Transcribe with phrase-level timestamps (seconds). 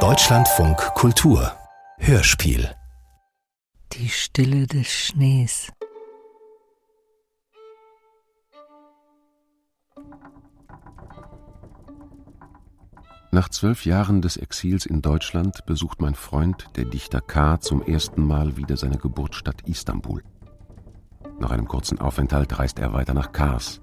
[0.00, 1.50] Deutschlandfunk Kultur
[1.96, 2.70] Hörspiel
[3.94, 5.72] Die Stille des Schnees.
[13.30, 18.22] Nach zwölf Jahren des Exils in Deutschland besucht mein Freund, der Dichter K., zum ersten
[18.26, 20.22] Mal wieder seine Geburtsstadt Istanbul.
[21.40, 23.80] Nach einem kurzen Aufenthalt reist er weiter nach Kars,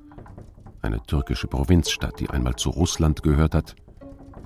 [0.83, 3.75] eine türkische Provinzstadt, die einmal zu Russland gehört hat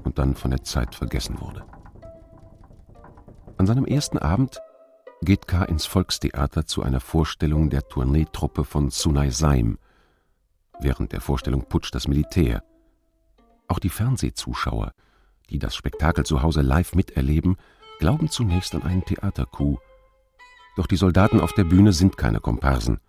[0.07, 1.63] und dann von der Zeit vergessen wurde.
[3.57, 4.59] An seinem ersten Abend
[5.21, 5.63] geht K.
[5.65, 9.77] ins Volkstheater zu einer Vorstellung der Tourneetruppe von Sunay Saim.
[10.79, 12.63] Während der Vorstellung putscht das Militär.
[13.67, 14.93] Auch die Fernsehzuschauer,
[15.49, 17.57] die das Spektakel zu Hause live miterleben,
[17.99, 19.79] glauben zunächst an einen Theatercoup.
[20.77, 22.99] Doch die Soldaten auf der Bühne sind keine Komparsen.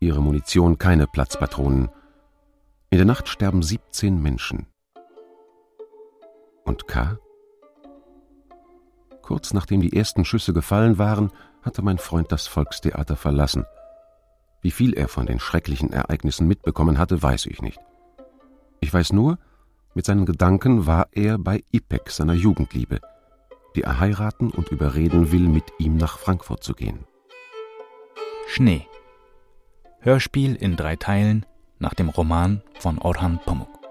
[0.00, 1.88] Ihre Munition keine Platzpatronen.
[2.90, 4.66] In der Nacht sterben 17 Menschen.
[6.64, 7.18] Und K.?
[9.22, 11.30] Kurz nachdem die ersten Schüsse gefallen waren,
[11.62, 13.64] hatte mein Freund das Volkstheater verlassen.
[14.60, 17.80] Wie viel er von den schrecklichen Ereignissen mitbekommen hatte, weiß ich nicht.
[18.80, 19.38] Ich weiß nur,
[19.94, 23.00] mit seinen Gedanken war er bei Ipek, seiner Jugendliebe,
[23.76, 27.04] die er heiraten und überreden will, mit ihm nach Frankfurt zu gehen.
[28.48, 28.86] Schnee.
[30.00, 31.46] Hörspiel in drei Teilen
[31.78, 33.81] nach dem Roman von Orhan Pamuk.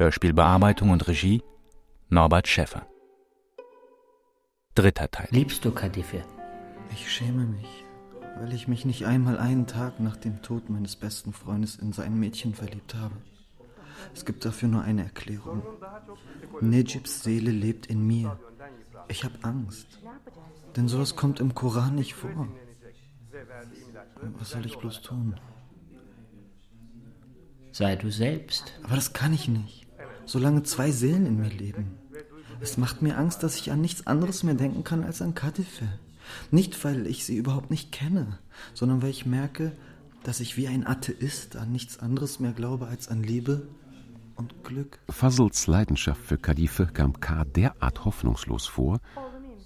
[0.00, 1.42] Hörspielbearbeitung und Regie
[2.08, 2.86] Norbert Schäffer.
[4.74, 5.28] Dritter Teil.
[5.30, 6.24] Liebst du Kadife?
[6.90, 7.84] Ich schäme mich,
[8.38, 12.18] weil ich mich nicht einmal einen Tag nach dem Tod meines besten Freundes in sein
[12.18, 13.14] Mädchen verliebt habe.
[14.14, 15.62] Es gibt dafür nur eine Erklärung.
[16.62, 18.40] Nejibs Seele lebt in mir.
[19.08, 19.98] Ich habe Angst.
[20.76, 22.48] Denn sowas kommt im Koran nicht vor.
[24.38, 25.38] Was soll ich bloß tun?
[27.70, 28.80] Sei du selbst.
[28.82, 29.89] Aber das kann ich nicht.
[30.26, 31.98] Solange zwei Seelen in mir leben.
[32.60, 35.88] Es macht mir Angst, dass ich an nichts anderes mehr denken kann als an Kadife.
[36.50, 38.38] Nicht, weil ich sie überhaupt nicht kenne,
[38.74, 39.72] sondern weil ich merke,
[40.22, 43.66] dass ich wie ein Atheist an nichts anderes mehr glaube als an Liebe
[44.36, 44.98] und Glück.
[45.08, 47.44] Fazls Leidenschaft für Kadife kam K.
[47.44, 49.00] derart hoffnungslos vor,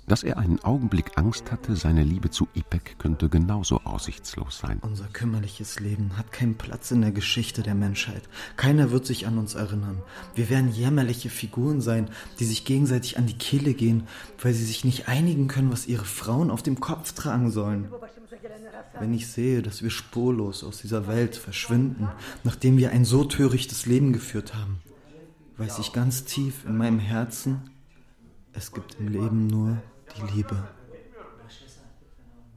[0.06, 4.78] dass er einen Augenblick Angst hatte, seine Liebe zu Ipek könnte genauso aussichtslos sein.
[4.82, 8.22] Unser kümmerliches Leben hat keinen Platz in der Geschichte der Menschheit.
[8.56, 10.02] Keiner wird sich an uns erinnern.
[10.34, 14.06] Wir werden jämmerliche Figuren sein, die sich gegenseitig an die Kehle gehen,
[14.42, 17.88] weil sie sich nicht einigen können, was ihre Frauen auf dem Kopf tragen sollen.
[19.00, 22.08] Wenn ich sehe, dass wir spurlos aus dieser Welt verschwinden,
[22.44, 24.78] nachdem wir ein so törichtes Leben geführt haben,
[25.56, 27.70] weiß ich ganz tief in meinem Herzen,
[28.52, 29.82] es gibt im Leben nur
[30.16, 30.56] die Liebe.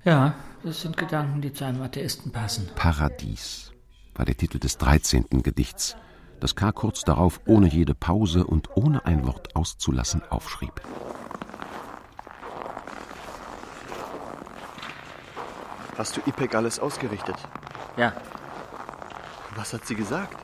[0.03, 2.69] Ja, das sind Gedanken, die zu einem Atheisten passen.
[2.75, 3.71] Paradies
[4.15, 5.25] war der Titel des 13.
[5.43, 5.95] Gedichts,
[6.39, 6.71] das K.
[6.71, 10.81] kurz darauf ohne jede Pause und ohne ein Wort auszulassen aufschrieb.
[15.97, 17.35] Hast du Ipek alles ausgerichtet?
[17.97, 18.13] Ja,
[19.55, 20.35] Was hat sie gesagt?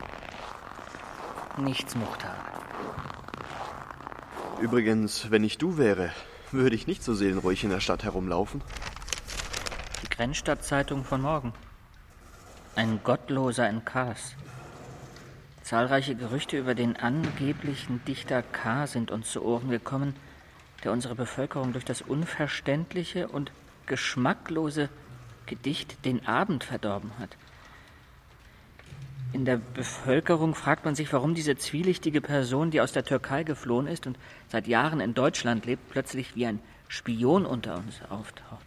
[1.58, 2.36] nichts, Muchtar.
[4.60, 6.12] Übrigens, wenn ich du wäre,
[6.54, 8.62] würde ich nicht so seelenruhig in der Stadt herumlaufen.
[10.04, 11.54] Die Grenzstadtzeitung von morgen.
[12.76, 14.36] Ein Gottloser in Kars.
[15.64, 18.88] Zahlreiche Gerüchte über den angeblichen Dichter K.
[18.88, 20.16] sind uns zu Ohren gekommen,
[20.84, 23.52] der unsere Bevölkerung durch das unverständliche und
[23.86, 24.90] geschmacklose
[25.46, 27.38] Gedicht den Abend verdorben hat.
[29.34, 33.88] In der Bevölkerung fragt man sich, warum diese zwielichtige Person, die aus der Türkei geflohen
[33.88, 34.16] ist und
[34.48, 38.64] seit Jahren in Deutschland lebt, plötzlich wie ein Spion unter uns auftaucht.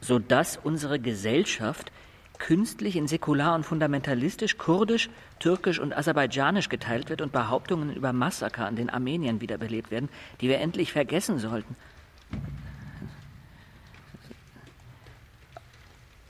[0.00, 1.92] Sodass unsere Gesellschaft
[2.38, 8.66] künstlich in säkular und fundamentalistisch, kurdisch, türkisch und aserbaidschanisch geteilt wird und Behauptungen über Massaker
[8.66, 10.08] an den Armeniern wiederbelebt werden,
[10.40, 11.76] die wir endlich vergessen sollten.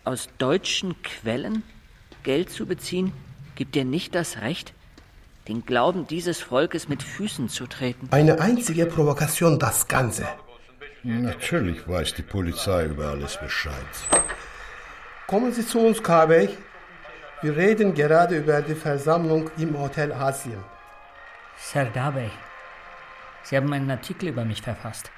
[0.07, 1.65] Aus deutschen Quellen
[2.23, 3.13] Geld zu beziehen,
[3.57, 4.73] gibt dir nicht das Recht,
[5.49, 8.07] den Glauben dieses Volkes mit Füßen zu treten.
[8.13, 10.29] Eine einzige Provokation, das Ganze.
[11.03, 13.75] Natürlich weiß die Polizei über alles Bescheid.
[15.27, 16.51] Kommen Sie zu uns, Kabey.
[17.43, 20.63] Wir reden gerade über die Versammlung im Hotel Asien.
[21.59, 22.31] Serdar Bey,
[23.43, 25.11] Sie haben einen Artikel über mich verfasst.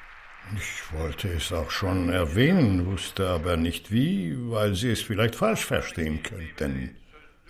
[0.56, 5.64] Ich wollte es auch schon erwähnen, wusste aber nicht wie, weil Sie es vielleicht falsch
[5.64, 6.96] verstehen könnten.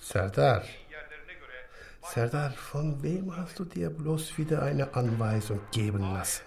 [0.00, 0.64] Serdar.
[2.02, 6.42] Serdar, von wem hast du dir bloß wieder eine Anweisung geben lassen?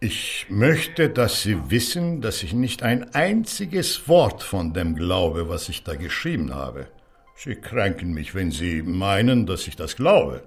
[0.00, 5.68] Ich möchte, dass Sie wissen, dass ich nicht ein einziges Wort von dem glaube, was
[5.68, 6.88] ich da geschrieben habe.
[7.36, 10.42] Sie kränken mich, wenn Sie meinen, dass ich das glaube.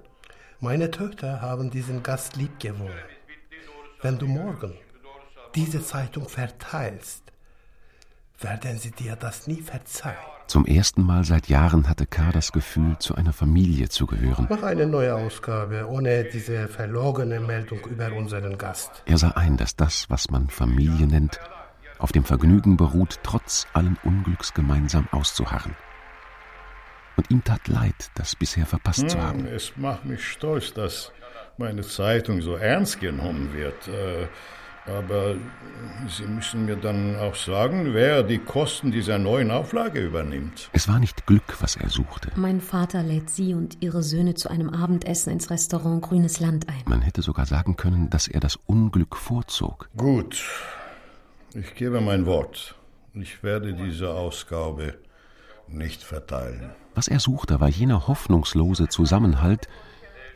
[0.60, 3.15] Meine Töchter haben diesen Gast lieb gewonnen.
[4.02, 4.74] Wenn du morgen
[5.54, 7.22] diese Zeitung verteilst,
[8.40, 10.16] werden sie dir das nie verzeihen.
[10.46, 12.30] Zum ersten Mal seit Jahren hatte K.
[12.30, 14.46] das Gefühl, zu einer Familie zu gehören.
[14.48, 19.02] Mach eine neue Ausgabe, ohne diese verlogene Meldung über unseren Gast.
[19.06, 21.40] Er sah ein, dass das, was man Familie nennt,
[21.98, 25.74] auf dem Vergnügen beruht, trotz allen Unglücks gemeinsam auszuharren.
[27.16, 29.46] Und ihm tat leid, das bisher verpasst hm, zu haben.
[29.46, 31.12] Es macht mich stolz, dass
[31.58, 33.88] meine Zeitung so ernst genommen wird.
[33.88, 34.26] Äh,
[34.86, 35.34] aber
[36.08, 40.70] Sie müssen mir dann auch sagen, wer die Kosten dieser neuen Auflage übernimmt.
[40.72, 42.30] Es war nicht Glück, was er suchte.
[42.36, 46.82] Mein Vater lädt Sie und Ihre Söhne zu einem Abendessen ins Restaurant Grünes Land ein.
[46.86, 49.88] Man hätte sogar sagen können, dass er das Unglück vorzog.
[49.96, 50.44] Gut.
[51.54, 52.76] Ich gebe mein Wort.
[53.14, 54.94] Ich werde diese Ausgabe
[55.66, 56.70] nicht verteilen.
[56.94, 59.68] Was er suchte, war jener hoffnungslose Zusammenhalt,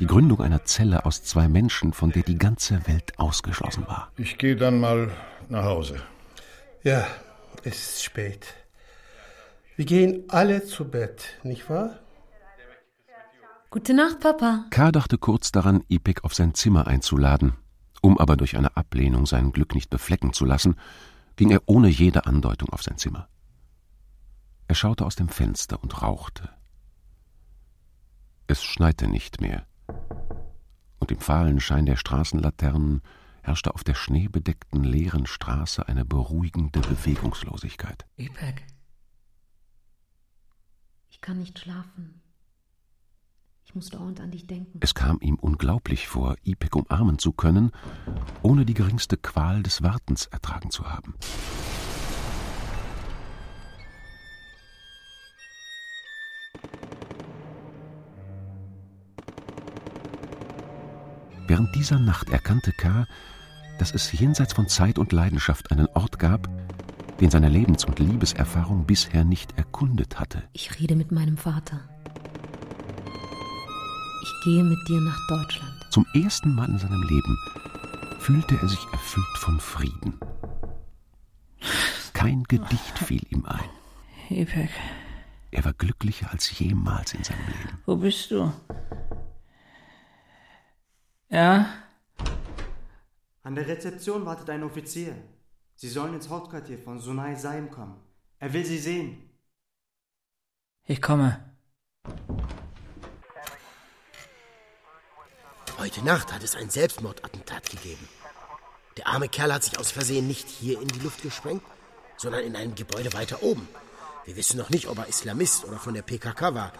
[0.00, 4.10] die Gründung einer Zelle aus zwei Menschen, von der die ganze Welt ausgeschlossen war.
[4.16, 5.12] Ich gehe dann mal
[5.48, 6.00] nach Hause.
[6.82, 7.06] Ja,
[7.64, 8.54] es ist spät.
[9.76, 11.98] Wir gehen alle zu Bett, nicht wahr?
[13.68, 14.64] Gute Nacht, Papa.
[14.70, 14.90] K.
[14.90, 17.52] dachte kurz daran, Ipek auf sein Zimmer einzuladen.
[18.00, 20.76] Um aber durch eine Ablehnung sein Glück nicht beflecken zu lassen,
[21.36, 23.28] ging er ohne jede Andeutung auf sein Zimmer.
[24.66, 26.48] Er schaute aus dem Fenster und rauchte.
[28.46, 29.66] Es schneite nicht mehr
[30.98, 33.02] und im fahlen Schein der Straßenlaternen
[33.42, 38.06] herrschte auf der schneebedeckten leeren Straße eine beruhigende Bewegungslosigkeit.
[38.16, 38.66] Ipek.
[41.08, 42.20] Ich kann nicht schlafen.
[43.64, 44.80] Ich muss dauernd an dich denken.
[44.82, 47.70] Es kam ihm unglaublich vor, Ipek umarmen zu können,
[48.42, 51.14] ohne die geringste Qual des Wartens ertragen zu haben.
[61.50, 63.08] Während dieser Nacht erkannte K.,
[63.80, 66.48] dass es jenseits von Zeit und Leidenschaft einen Ort gab,
[67.18, 70.44] den seine Lebens- und Liebeserfahrung bisher nicht erkundet hatte.
[70.52, 71.80] Ich rede mit meinem Vater.
[74.22, 75.74] Ich gehe mit dir nach Deutschland.
[75.90, 77.36] Zum ersten Mal in seinem Leben
[78.20, 80.20] fühlte er sich erfüllt von Frieden.
[82.12, 83.70] Kein Gedicht fiel ihm ein.
[84.28, 84.70] Ipek.
[85.50, 87.78] Er war glücklicher als jemals in seinem Leben.
[87.86, 88.52] Wo bist du?
[91.30, 91.72] Ja?
[93.42, 95.14] An der Rezeption wartet ein Offizier.
[95.76, 97.98] Sie sollen ins Hauptquartier von Sunai Saim kommen.
[98.38, 99.30] Er will Sie sehen.
[100.86, 101.42] Ich komme.
[105.78, 108.06] Heute Nacht hat es ein Selbstmordattentat gegeben.
[108.96, 111.62] Der arme Kerl hat sich aus Versehen nicht hier in die Luft gesprengt,
[112.16, 113.66] sondern in einem Gebäude weiter oben.
[114.24, 116.72] Wir wissen noch nicht, ob er Islamist oder von der PKK war.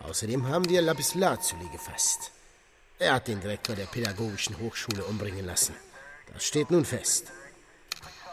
[0.00, 2.32] Außerdem haben wir Lapis Lazuli gefasst.
[2.98, 5.74] Er hat den Direktor der Pädagogischen Hochschule umbringen lassen.
[6.32, 7.30] Das steht nun fest.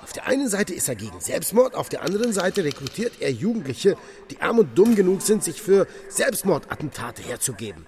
[0.02, 3.98] Auf der einen Seite ist er gegen Selbstmord, auf der anderen Seite rekrutiert er Jugendliche,
[4.30, 7.88] die arm und dumm genug sind, sich für Selbstmordattentate herzugeben.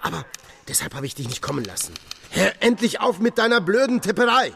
[0.00, 0.24] Aber
[0.68, 1.94] deshalb habe ich dich nicht kommen lassen.
[2.30, 4.52] Hör endlich auf mit deiner blöden Tipperei!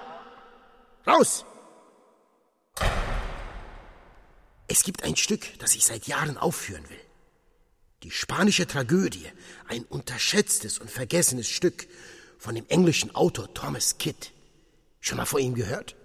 [1.06, 1.44] Raus!
[4.68, 7.05] Es gibt ein Stück, das ich seit Jahren aufführen will.
[8.02, 9.26] Die spanische Tragödie,
[9.68, 11.86] ein unterschätztes und vergessenes Stück
[12.38, 14.30] von dem englischen Autor Thomas Kidd.
[15.00, 15.96] Schon mal vor ihm gehört?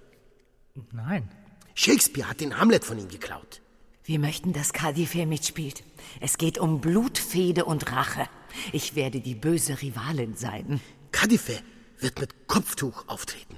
[0.91, 1.29] Nein.
[1.75, 3.61] Shakespeare hat den Hamlet von ihm geklaut.
[4.03, 5.83] Wir möchten, dass Cadife mitspielt.
[6.19, 8.27] Es geht um Blutfehde und Rache.
[8.71, 10.81] Ich werde die böse Rivalin sein.
[11.11, 11.59] Cadife
[11.99, 13.57] wird mit Kopftuch auftreten.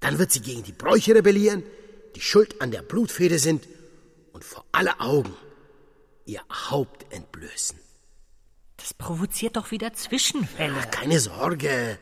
[0.00, 1.62] Dann wird sie gegen die Bräuche rebellieren,
[2.14, 3.66] die schuld an der Blutfehde sind
[4.32, 5.34] und vor alle Augen
[6.28, 7.78] ihr Haupt entblößen.
[8.76, 10.76] Das provoziert doch wieder Zwischenfälle.
[10.78, 11.98] Ach, keine Sorge.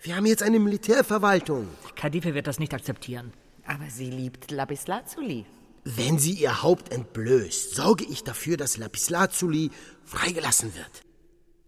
[0.00, 1.68] Wir haben jetzt eine Militärverwaltung.
[1.94, 3.32] Kadife wird das nicht akzeptieren.
[3.64, 5.44] Aber sie liebt Lapislazuli.
[5.84, 9.70] Wenn sie ihr Haupt entblößt, sorge ich dafür, dass Lapislazuli
[10.04, 11.02] freigelassen wird.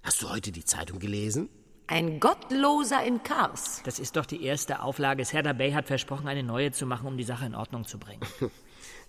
[0.03, 1.49] Hast du heute die Zeitung gelesen?
[1.87, 3.81] Ein Gottloser in Kars.
[3.85, 5.25] Das ist doch die erste Auflage.
[5.25, 8.23] Serda Bey hat versprochen, eine neue zu machen, um die Sache in Ordnung zu bringen.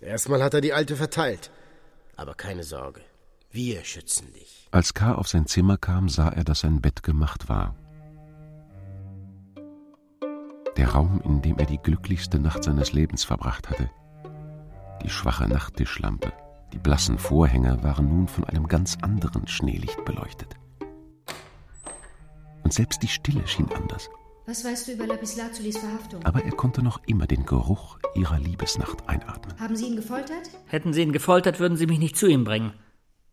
[0.00, 1.50] Erstmal hat er die alte verteilt.
[2.20, 3.00] Aber keine Sorge,
[3.50, 4.68] wir schützen dich.
[4.72, 5.14] Als K.
[5.14, 7.74] auf sein Zimmer kam, sah er, dass sein Bett gemacht war.
[10.76, 13.88] Der Raum, in dem er die glücklichste Nacht seines Lebens verbracht hatte.
[15.02, 16.30] Die schwache Nachttischlampe,
[16.74, 20.56] die blassen Vorhänge waren nun von einem ganz anderen Schneelicht beleuchtet.
[22.64, 24.10] Und selbst die Stille schien anders.
[24.50, 26.24] Was weißt du über Lapislazulis Verhaftung?
[26.24, 29.56] Aber er konnte noch immer den Geruch ihrer Liebesnacht einatmen.
[29.60, 30.50] Haben Sie ihn gefoltert?
[30.66, 32.72] Hätten Sie ihn gefoltert, würden Sie mich nicht zu ihm bringen.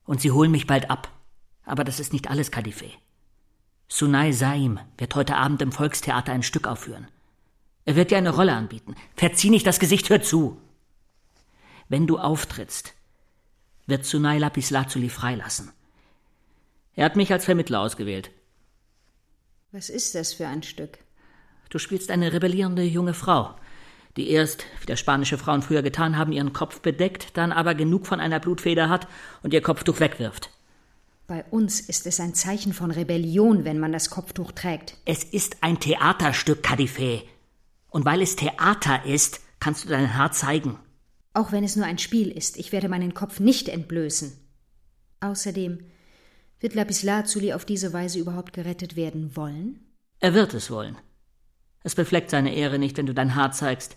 [0.06, 1.12] Und sie holen mich bald ab.
[1.66, 2.92] Aber das ist nicht alles, Kadife.
[3.88, 7.08] Sunai Saim wird heute Abend im Volkstheater ein Stück aufführen.
[7.86, 8.94] Er wird dir eine Rolle anbieten.
[9.16, 10.62] Verzieh nicht das Gesicht, hör zu.
[11.90, 12.94] Wenn du auftrittst,
[13.88, 15.72] wird Sunai Lapislazuli freilassen.
[16.94, 18.30] Er hat mich als Vermittler ausgewählt.
[19.72, 21.00] Was ist das für ein Stück?
[21.70, 23.56] Du spielst eine rebellierende junge Frau,
[24.16, 28.08] die erst, wie das spanische Frauen früher getan haben, ihren Kopf bedeckt, dann aber genug
[28.08, 29.08] von einer Blutfeder hat
[29.44, 30.52] und ihr Kopftuch wegwirft.
[31.28, 34.96] Bei uns ist es ein Zeichen von Rebellion, wenn man das Kopftuch trägt.
[35.04, 37.22] Es ist ein Theaterstück, Kadife.
[37.90, 40.80] Und weil es Theater ist, kannst du dein Haar zeigen.
[41.34, 44.32] Auch wenn es nur ein Spiel ist, ich werde meinen Kopf nicht entblößen.
[45.20, 45.80] Außerdem,
[46.60, 49.80] wird Lapislazuli auf diese Weise überhaupt gerettet werden wollen?
[50.20, 50.98] Er wird es wollen.
[51.88, 53.96] Es befleckt seine Ehre nicht, wenn du dein Haar zeigst.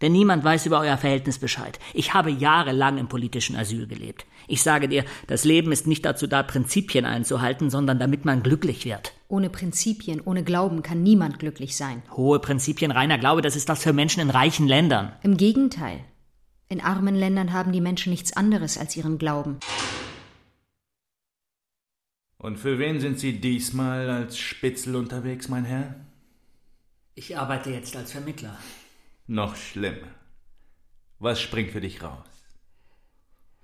[0.00, 1.78] Denn niemand weiß über euer Verhältnis Bescheid.
[1.94, 4.26] Ich habe jahrelang im politischen Asyl gelebt.
[4.48, 8.84] Ich sage dir, das Leben ist nicht dazu da, Prinzipien einzuhalten, sondern damit man glücklich
[8.84, 9.12] wird.
[9.28, 12.02] Ohne Prinzipien, ohne Glauben kann niemand glücklich sein.
[12.10, 15.12] Hohe Prinzipien, reiner Glaube, das ist das für Menschen in reichen Ländern.
[15.22, 16.00] Im Gegenteil.
[16.68, 19.60] In armen Ländern haben die Menschen nichts anderes als ihren Glauben.
[22.38, 26.07] Und für wen sind Sie diesmal als Spitzel unterwegs, mein Herr?
[27.18, 28.56] Ich arbeite jetzt als Vermittler.
[29.26, 30.06] Noch schlimmer.
[31.18, 32.28] Was springt für dich raus?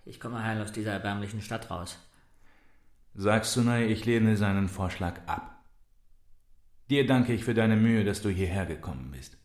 [0.04, 1.96] Ich komme heil aus dieser erbärmlichen Stadt raus.
[3.14, 5.64] Sag Sunai, ich lehne seinen Vorschlag ab.
[6.90, 9.38] Dir danke ich für deine Mühe, dass du hierher gekommen bist.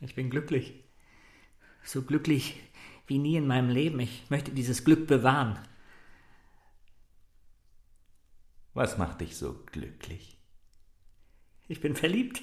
[0.00, 0.82] Ich bin glücklich.
[1.84, 2.58] So glücklich
[3.06, 4.00] wie nie in meinem Leben.
[4.00, 5.58] Ich möchte dieses Glück bewahren.
[8.72, 10.38] Was macht dich so glücklich?
[11.68, 12.40] Ich bin verliebt.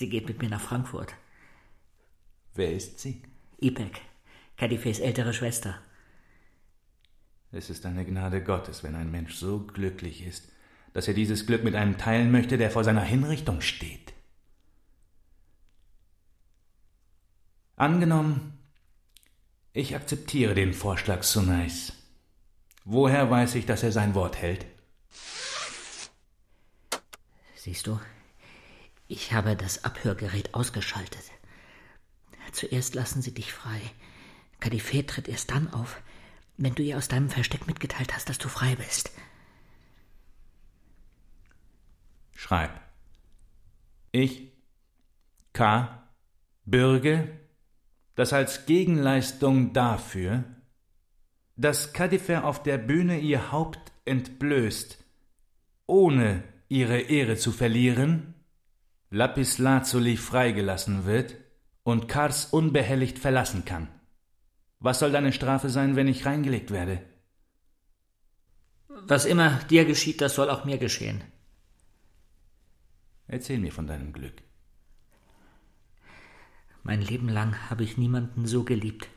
[0.00, 1.12] Sie geht mit mir nach Frankfurt.
[2.54, 3.20] Wer ist sie?
[3.58, 4.00] Ipek,
[4.56, 5.78] Kadifes ältere Schwester.
[7.52, 10.48] Es ist eine Gnade Gottes, wenn ein Mensch so glücklich ist,
[10.94, 14.14] dass er dieses Glück mit einem teilen möchte, der vor seiner Hinrichtung steht.
[17.76, 18.58] Angenommen,
[19.74, 21.92] ich akzeptiere den Vorschlag Sunais.
[22.86, 24.64] Woher weiß ich, dass er sein Wort hält?
[27.54, 28.00] Siehst du,
[29.10, 31.24] ich habe das Abhörgerät ausgeschaltet.
[32.52, 33.80] Zuerst lassen sie dich frei.
[34.60, 36.00] Kadifet tritt erst dann auf,
[36.56, 39.10] wenn du ihr aus deinem Versteck mitgeteilt hast, dass du frei bist.
[42.34, 42.70] Schreib.
[44.12, 44.52] Ich,
[45.52, 46.08] K,
[46.64, 47.36] bürge,
[48.14, 50.44] dass als Gegenleistung dafür,
[51.56, 54.98] dass Kadifer auf der Bühne ihr Haupt entblößt,
[55.86, 58.34] ohne ihre Ehre zu verlieren,
[59.12, 61.34] Lapis Lazuli freigelassen wird
[61.82, 63.88] und Kars unbehelligt verlassen kann.
[64.78, 67.02] Was soll deine Strafe sein, wenn ich reingelegt werde?
[68.88, 71.22] Was immer dir geschieht, das soll auch mir geschehen.
[73.26, 74.34] Erzähl mir von deinem Glück.
[76.84, 79.08] Mein Leben lang habe ich niemanden so geliebt.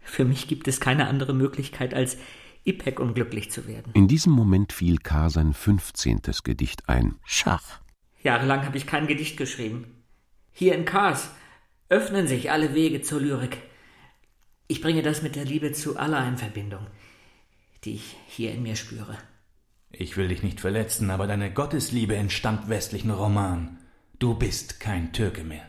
[0.00, 2.16] Für mich gibt es keine andere Möglichkeit, als
[2.64, 3.92] Ipek unglücklich zu werden.
[3.92, 5.28] In diesem Moment fiel K.
[5.28, 7.16] sein fünfzehntes Gedicht ein.
[7.24, 7.81] Schach.
[8.22, 10.02] Jahrelang habe ich kein Gedicht geschrieben.
[10.52, 11.30] Hier in Kars
[11.88, 13.58] öffnen sich alle Wege zur Lyrik.
[14.68, 16.86] Ich bringe das mit der Liebe zu Allah in Verbindung,
[17.84, 19.18] die ich hier in mir spüre.
[19.90, 23.78] Ich will dich nicht verletzen, aber deine Gottesliebe entstammt westlichen Roman.
[24.18, 25.68] Du bist kein Türke mehr.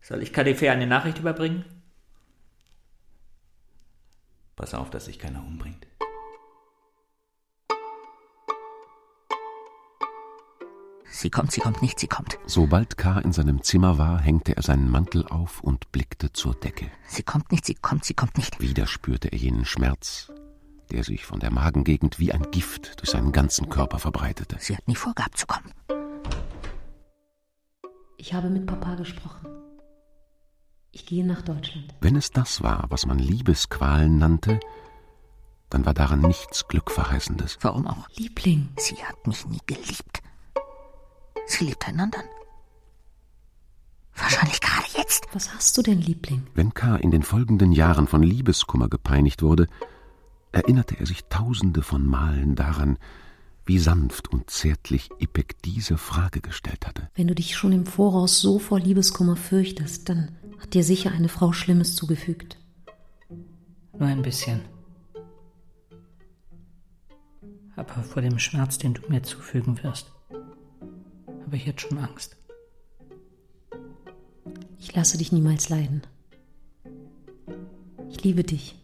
[0.00, 1.64] Soll ich Kadife eine Nachricht überbringen?
[4.56, 5.86] Pass auf, dass sich keiner umbringt.
[11.10, 12.38] Sie kommt, sie kommt nicht, sie kommt.
[12.46, 13.18] Sobald K.
[13.18, 16.90] in seinem Zimmer war, hängte er seinen Mantel auf und blickte zur Decke.
[17.08, 18.60] Sie kommt nicht, sie kommt, sie kommt nicht.
[18.60, 20.32] Wieder spürte er jenen Schmerz,
[20.90, 24.56] der sich von der Magengegend wie ein Gift durch seinen ganzen Körper verbreitete.
[24.60, 25.72] Sie hat nie vorgehabt zu kommen.
[28.16, 29.48] Ich habe mit Papa gesprochen.
[30.92, 31.94] Ich gehe nach Deutschland.
[32.00, 34.60] Wenn es das war, was man Liebesqualen nannte,
[35.70, 37.58] dann war daran nichts Glückverheißendes.
[37.62, 38.08] Warum auch?
[38.16, 38.68] Liebling.
[38.76, 40.22] Sie hat mich nie geliebt.
[41.46, 42.26] Sie liebt einen anderen.
[44.14, 45.26] Wahrscheinlich gerade jetzt.
[45.32, 46.46] Was hast du denn, Liebling?
[46.54, 46.96] Wenn K.
[46.96, 49.66] in den folgenden Jahren von Liebeskummer gepeinigt wurde,
[50.52, 52.98] erinnerte er sich tausende von Malen daran,
[53.64, 57.08] wie sanft und zärtlich Ipek diese Frage gestellt hatte.
[57.14, 61.28] Wenn du dich schon im Voraus so vor Liebeskummer fürchtest, dann hat dir sicher eine
[61.28, 62.58] Frau Schlimmes zugefügt.
[63.96, 64.62] Nur ein bisschen.
[67.76, 70.12] Aber vor dem Schmerz, den du mir zufügen wirst,
[71.50, 72.36] habe ich jetzt schon Angst.
[74.78, 76.02] Ich lasse dich niemals leiden.
[78.08, 78.76] Ich liebe dich.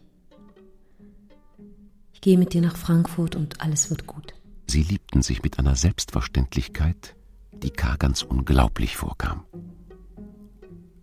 [2.19, 4.33] gehe mit dir nach Frankfurt und alles wird gut.
[4.69, 7.15] Sie liebten sich mit einer Selbstverständlichkeit,
[7.53, 7.95] die K.
[7.95, 9.45] ganz unglaublich vorkam.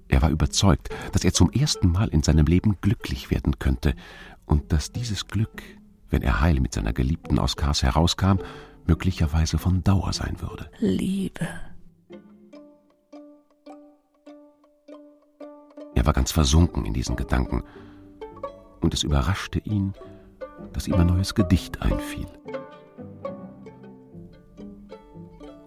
[0.08, 3.94] Er war überzeugt, dass er zum ersten Mal in seinem Leben glücklich werden könnte
[4.44, 5.62] und dass dieses Glück,
[6.10, 8.36] wenn er heil mit seiner Geliebten aus Kars herauskam,
[8.86, 10.70] möglicherweise von Dauer sein würde.
[10.78, 11.48] Liebe.
[15.94, 17.64] Er war ganz versunken in diesen Gedanken,
[18.80, 19.94] und es überraschte ihn,
[20.72, 22.26] dass ihm ein neues Gedicht einfiel.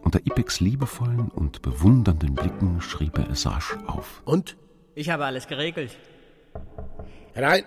[0.03, 4.21] Unter Ipex liebevollen und bewundernden Blicken schrieb er es rasch auf.
[4.23, 4.55] Und?
[4.95, 5.97] Ich habe alles geregelt.
[7.33, 7.65] Herein!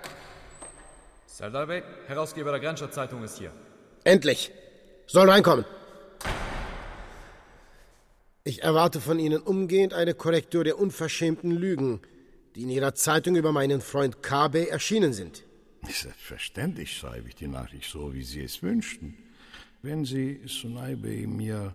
[1.27, 3.53] Serdar Bey, Herausgeber der Grenzstadt-Zeitung ist hier.
[4.05, 4.53] Endlich!
[5.13, 5.65] Soll reinkommen!
[8.45, 12.01] Ich erwarte von Ihnen umgehend eine Korrektur der unverschämten Lügen,
[12.55, 15.43] die in Ihrer Zeitung über meinen Freund Kabe erschienen sind.
[15.83, 19.19] Selbstverständlich schreibe ich die Nachricht so, wie Sie es wünschten.
[19.83, 21.75] Wenn Sie, Sunaibe, mir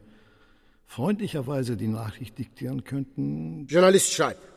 [0.85, 3.67] freundlicherweise die Nachricht diktieren könnten.
[3.67, 4.47] Journalist schreibt.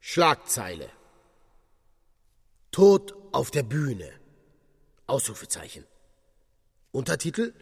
[0.00, 0.90] Schlagzeile.
[2.70, 4.10] Tod auf der Bühne.
[5.06, 5.84] Ausrufezeichen.
[6.96, 7.52] Untertitel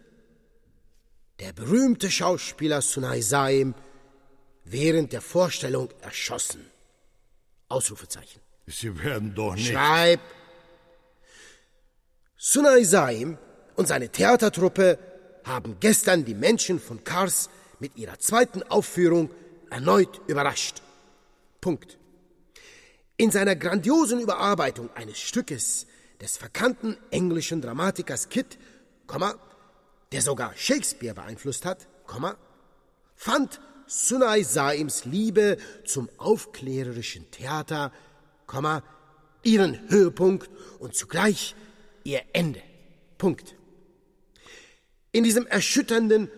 [1.40, 3.74] Der berühmte Schauspieler Sunai Saim
[4.64, 6.64] während der Vorstellung erschossen.
[7.68, 8.40] Ausrufezeichen.
[8.68, 9.72] Sie werden doch nicht.
[9.72, 10.20] Schreib.
[12.36, 13.36] Sunai Saim
[13.74, 15.00] und seine Theatertruppe
[15.42, 17.50] haben gestern die Menschen von Kars
[17.80, 19.32] mit ihrer zweiten Aufführung
[19.68, 20.80] erneut überrascht.
[21.60, 21.98] Punkt.
[23.16, 25.88] In seiner grandiosen Überarbeitung eines Stückes
[26.20, 28.28] des verkannten englischen Dramatikers
[29.06, 29.38] Kidd,
[30.12, 31.86] der sogar Shakespeare beeinflusst hat,
[33.16, 37.92] fand Sunai Saims Liebe zum aufklärerischen Theater,
[39.42, 41.54] ihren Höhepunkt und zugleich
[42.02, 42.62] ihr Ende.
[43.18, 43.54] Punkt.
[45.12, 46.30] In diesem erschütternden,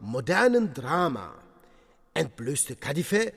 [0.00, 1.34] modernen Drama
[2.14, 3.32] entblößte Kadife,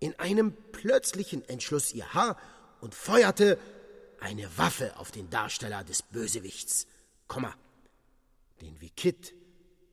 [0.00, 2.36] in einem plötzlichen Entschluss ihr Haar
[2.80, 3.58] und feuerte
[4.20, 6.86] eine Waffe auf den Darsteller des Bösewichts,
[8.60, 9.34] den wie Kitt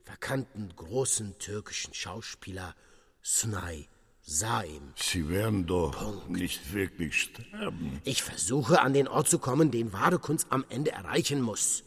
[0.03, 2.75] verkannten großen türkischen Schauspieler
[3.21, 3.87] Sunay
[4.21, 4.93] Saim.
[4.95, 6.29] Sie werden doch Punkt.
[6.29, 8.01] nicht wirklich sterben.
[8.03, 11.83] Ich versuche an den Ort zu kommen, den wahre Kunst am Ende erreichen muss.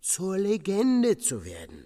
[0.00, 1.84] Zur Legende zu werden.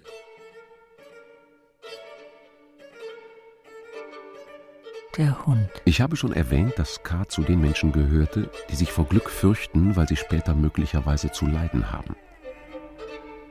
[5.17, 5.69] Der Hund.
[5.85, 7.29] Ich habe schon erwähnt, dass K.
[7.29, 11.91] zu den Menschen gehörte, die sich vor Glück fürchten, weil sie später möglicherweise zu leiden
[11.91, 12.17] haben.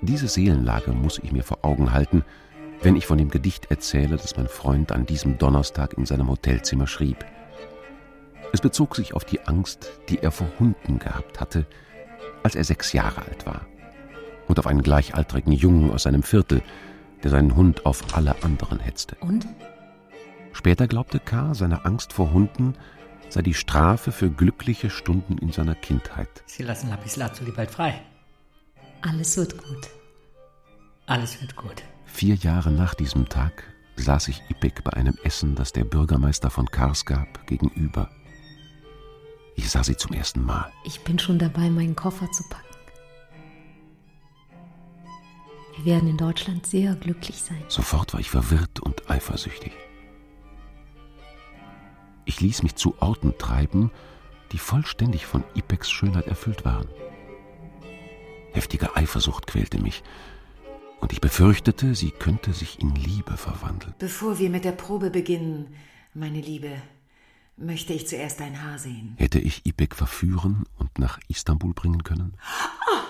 [0.04, 2.24] Diese Seelenlage muss ich mir vor Augen halten,
[2.82, 6.88] wenn ich von dem Gedicht erzähle, das mein Freund an diesem Donnerstag in seinem Hotelzimmer
[6.88, 7.24] schrieb.
[8.52, 11.68] Es bezog sich auf die Angst, die er vor Hunden gehabt hatte,
[12.42, 13.68] als er sechs Jahre alt war,
[14.48, 16.64] und auf einen gleichaltrigen Jungen aus seinem Viertel,
[17.24, 19.16] der seinen Hund auf alle anderen hetzte.
[19.22, 19.48] Und?
[20.52, 22.74] Später glaubte K., seine Angst vor Hunden
[23.30, 26.44] sei die Strafe für glückliche Stunden in seiner Kindheit.
[26.48, 28.02] Sie lassen Lapislazuli bald frei.
[29.02, 29.90] Alles wird gut.
[31.08, 31.84] Alles wird gut.
[32.06, 33.64] Vier Jahre nach diesem Tag
[33.96, 38.10] saß ich Ipek bei einem Essen, das der Bürgermeister von Kars gab, gegenüber.
[39.56, 40.72] Ich sah sie zum ersten Mal.
[40.84, 42.68] Ich bin schon dabei, meinen Koffer zu packen.
[45.78, 47.64] Wir werden in Deutschland sehr glücklich sein.
[47.68, 49.72] Sofort war ich verwirrt und eifersüchtig.
[52.26, 53.92] Ich ließ mich zu Orten treiben,
[54.52, 56.88] die vollständig von Ipeks Schönheit erfüllt waren.
[58.54, 60.04] Heftige Eifersucht quälte mich,
[61.00, 63.96] und ich befürchtete, sie könnte sich in Liebe verwandeln.
[63.98, 65.74] Bevor wir mit der Probe beginnen,
[66.14, 66.70] meine Liebe,
[67.58, 69.16] möchte ich zuerst dein Haar sehen.
[69.18, 72.34] Hätte ich Ipek verführen und nach Istanbul bringen können?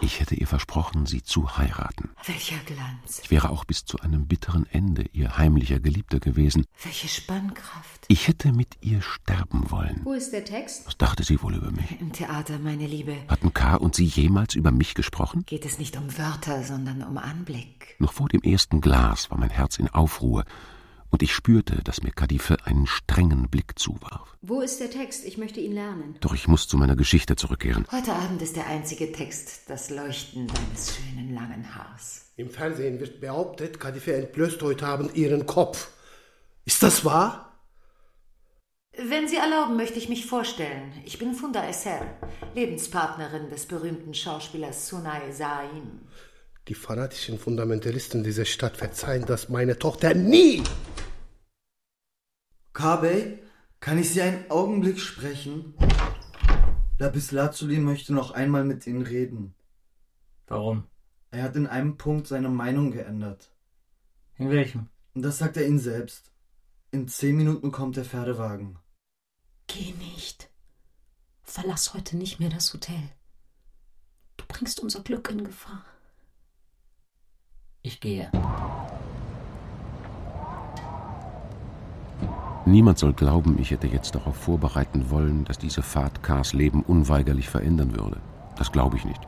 [0.01, 2.09] Ich hätte ihr versprochen, sie zu heiraten.
[2.25, 3.21] Welcher Glanz.
[3.23, 6.65] Ich wäre auch bis zu einem bitteren Ende ihr heimlicher Geliebter gewesen.
[6.83, 8.05] Welche Spannkraft.
[8.07, 10.01] Ich hätte mit ihr sterben wollen.
[10.03, 10.87] Wo ist der Text?
[10.87, 11.99] Was dachte sie wohl über mich?
[11.99, 13.15] Im Theater, meine Liebe.
[13.27, 13.75] Hatten K.
[13.75, 15.43] und sie jemals über mich gesprochen?
[15.45, 17.95] Geht es nicht um Wörter, sondern um Anblick.
[17.99, 20.45] Noch vor dem ersten Glas war mein Herz in Aufruhr
[21.11, 24.35] und ich spürte, dass mir Kadife einen strengen Blick zuwarf.
[24.41, 25.25] Wo ist der Text?
[25.25, 26.15] Ich möchte ihn lernen.
[26.21, 27.85] Doch ich muss zu meiner Geschichte zurückkehren.
[27.91, 32.31] Heute Abend ist der einzige Text das Leuchten deines schönen langen Haars.
[32.37, 35.89] Im Fernsehen wird behauptet, Kadife entblößt heute Abend ihren Kopf.
[36.65, 37.47] Ist das wahr?
[38.97, 40.91] Wenn Sie erlauben, möchte ich mich vorstellen.
[41.05, 42.01] Ich bin Funda Esser,
[42.55, 46.01] Lebenspartnerin des berühmten Schauspielers Sunay Saim.
[46.67, 50.63] Die fanatischen Fundamentalisten dieser Stadt verzeihen das meine Tochter nie.
[52.73, 53.39] Kabe,
[53.79, 55.73] kann ich Sie einen Augenblick sprechen?
[56.99, 59.55] Lapis Lazuli möchte noch einmal mit Ihnen reden.
[60.47, 60.87] Warum?
[61.31, 63.51] Er hat in einem Punkt seine Meinung geändert.
[64.37, 64.89] In welchem?
[65.15, 66.31] Und das sagt er Ihnen selbst.
[66.91, 68.77] In zehn Minuten kommt der Pferdewagen.
[69.65, 70.49] Geh nicht.
[71.41, 73.01] Verlass heute nicht mehr das Hotel.
[74.37, 75.85] Du bringst unser Glück in Gefahr.
[77.83, 78.29] Ich gehe.
[82.65, 87.49] Niemand soll glauben, ich hätte jetzt darauf vorbereiten wollen, dass diese Fahrt Kars Leben unweigerlich
[87.49, 88.17] verändern würde.
[88.55, 89.21] Das glaube ich nicht.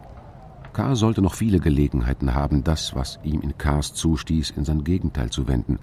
[0.72, 0.94] K.
[0.94, 5.48] sollte noch viele Gelegenheiten haben, das, was ihm in Kars zustieß, in sein Gegenteil zu
[5.48, 5.80] wenden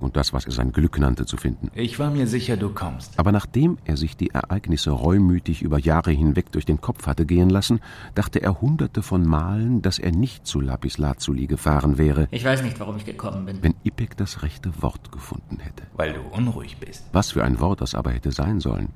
[0.00, 1.70] und das, was er sein Glück nannte, zu finden.
[1.74, 3.18] Ich war mir sicher, du kommst.
[3.18, 7.50] Aber nachdem er sich die Ereignisse reumütig über Jahre hinweg durch den Kopf hatte gehen
[7.50, 7.80] lassen,
[8.14, 12.28] dachte er hunderte von Malen, dass er nicht zu Lapis Lazuli gefahren wäre.
[12.30, 13.62] Ich weiß nicht, warum ich gekommen bin.
[13.62, 15.84] Wenn Ipek das rechte Wort gefunden hätte.
[15.94, 17.04] Weil du unruhig bist.
[17.12, 18.88] Was für ein Wort das aber hätte sein sollen,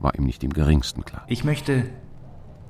[0.00, 1.24] war ihm nicht im geringsten klar.
[1.28, 1.84] Ich möchte,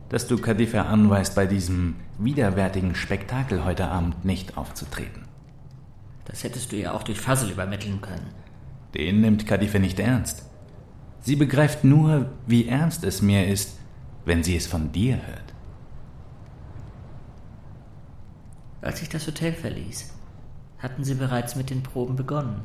[0.08, 5.31] dass du Kadife anweist, bei diesem widerwärtigen Spektakel heute Abend nicht aufzutreten.
[6.24, 8.30] Das hättest du ihr auch durch Fassel übermitteln können.
[8.94, 10.44] Den nimmt Kadife nicht ernst.
[11.20, 13.78] Sie begreift nur, wie ernst es mir ist,
[14.24, 15.54] wenn sie es von dir hört.
[18.80, 20.12] Als ich das Hotel verließ,
[20.78, 22.62] hatten sie bereits mit den Proben begonnen.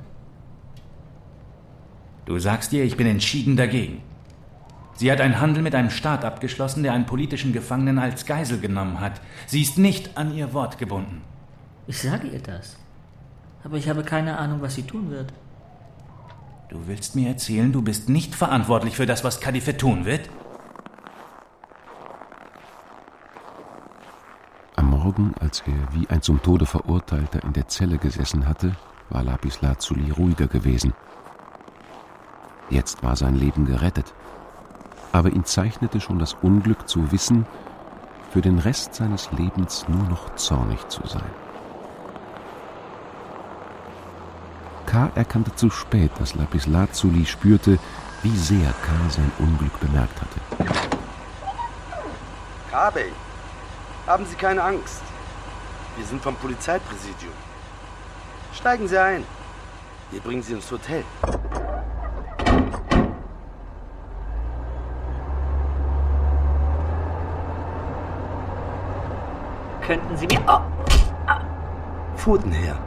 [2.26, 4.02] Du sagst ihr, ich bin entschieden dagegen.
[4.96, 9.00] Sie hat einen Handel mit einem Staat abgeschlossen, der einen politischen Gefangenen als Geisel genommen
[9.00, 9.22] hat.
[9.46, 11.22] Sie ist nicht an ihr Wort gebunden.
[11.86, 12.78] Ich sage ihr das.
[13.68, 15.34] Aber ich habe keine Ahnung, was sie tun wird.
[16.70, 20.30] Du willst mir erzählen, du bist nicht verantwortlich für das, was Kadife tun wird?
[24.78, 28.72] Am Morgen, als er wie ein zum Tode Verurteilter in der Zelle gesessen hatte,
[29.10, 30.94] war Lapis Lazuli ruhiger gewesen.
[32.70, 34.14] Jetzt war sein Leben gerettet.
[35.12, 37.46] Aber ihn zeichnete schon das Unglück zu wissen,
[38.32, 41.47] für den Rest seines Lebens nur noch zornig zu sein.
[44.88, 45.12] K.
[45.16, 47.78] erkannte zu spät, dass Lapis Lazuli spürte,
[48.24, 49.10] wie sehr K.
[49.10, 50.40] sein Unglück bemerkt hatte.
[52.72, 53.06] Kabe,
[54.08, 55.02] haben Sie keine Angst.
[55.98, 57.34] Wir sind vom Polizeipräsidium.
[58.54, 59.24] Steigen Sie ein.
[60.10, 61.04] Wir bringen Sie ins Hotel.
[69.86, 70.42] Könnten Sie mir...
[70.48, 70.62] Oh.
[72.16, 72.78] Pfoten her.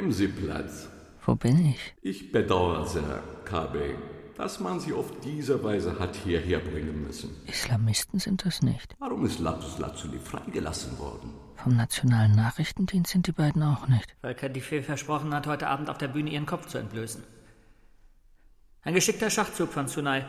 [0.00, 0.88] Nehmen Sie Platz.
[1.26, 1.94] Wo bin ich?
[2.00, 3.96] Ich bedauere sehr, Kabe,
[4.34, 7.36] dass man Sie auf diese Weise hat hierher bringen müssen.
[7.46, 8.96] Islamisten sind das nicht.
[8.98, 11.34] Warum ist Lapis Lazuli freigelassen worden?
[11.56, 14.16] Vom Nationalen Nachrichtendienst sind die beiden auch nicht.
[14.22, 17.22] Weil Kadife versprochen hat, heute Abend auf der Bühne ihren Kopf zu entblößen.
[18.80, 20.24] Ein geschickter Schachzug von Sunai,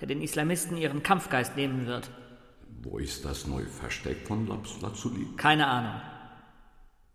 [0.00, 2.10] der den Islamisten ihren Kampfgeist nehmen wird.
[2.82, 5.26] Wo ist das neue Versteck von Lapis Lazuli?
[5.36, 6.00] Keine Ahnung.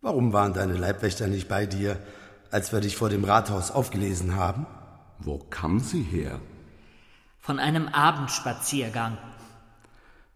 [0.06, 1.98] Warum waren deine Leibwächter nicht bei dir,
[2.52, 4.68] als wir dich vor dem Rathaus aufgelesen haben?
[5.18, 6.39] Wo kamen sie her?
[7.39, 9.18] Von einem Abendspaziergang.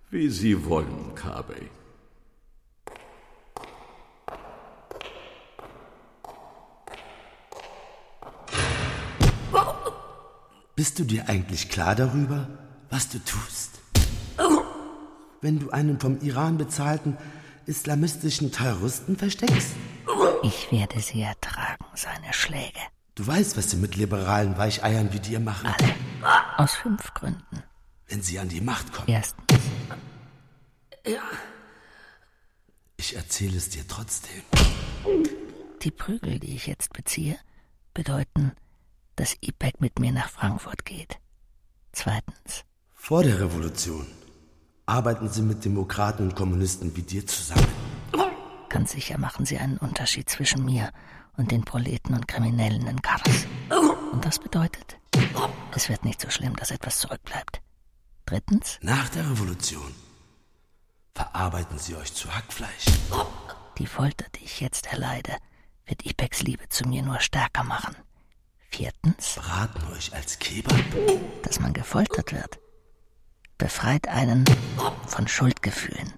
[0.10, 1.53] Wie Sie wollen, Kabe.
[10.75, 12.47] Bist du dir eigentlich klar darüber,
[12.89, 13.82] was du tust?
[15.41, 17.17] Wenn du einen vom Iran bezahlten
[17.69, 19.75] islamistischen Terroristen versteckst?
[20.43, 22.79] Ich werde sie ertragen, seine Schläge.
[23.13, 25.67] Du weißt, was sie mit liberalen Weicheiern wie dir machen.
[25.67, 25.93] Alle.
[26.58, 27.63] Aus fünf Gründen.
[28.08, 29.08] Wenn sie an die Macht kommen.
[29.08, 29.60] Erstens.
[31.05, 31.21] Ja.
[32.97, 34.41] Ich erzähle es dir trotzdem.
[35.84, 37.38] Die Prügel, die ich jetzt beziehe,
[37.93, 38.53] bedeuten,
[39.15, 41.19] dass IPEC mit mir nach Frankfurt geht.
[41.91, 42.63] Zweitens.
[42.93, 44.08] Vor der Revolution
[44.89, 47.67] arbeiten sie mit Demokraten und Kommunisten wie dir zusammen.
[48.69, 50.91] Ganz sicher machen sie einen Unterschied zwischen mir
[51.38, 53.47] und den Proleten und Kriminellen in Kars.
[54.12, 54.97] Und das bedeutet,
[55.75, 57.62] es wird nicht so schlimm, dass etwas zurückbleibt.
[58.25, 58.78] Drittens.
[58.82, 59.93] Nach der Revolution
[61.15, 62.86] verarbeiten sie euch zu Hackfleisch.
[63.78, 65.38] Die Folter, die ich jetzt erleide,
[65.86, 67.95] wird Ipex Liebe zu mir nur stärker machen.
[68.69, 69.36] Viertens.
[69.36, 70.78] Braten euch als Kebab.
[71.43, 72.60] Dass man gefoltert wird,
[73.60, 74.45] befreit einen
[75.06, 76.13] von Schuldgefühlen,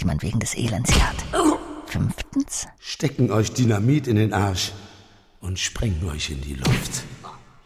[0.00, 1.24] die man wegen des Elends hier hat.
[1.86, 2.66] Fünftens.
[2.80, 4.72] Stecken euch Dynamit in den Arsch
[5.40, 7.04] und sprengen euch in die Luft.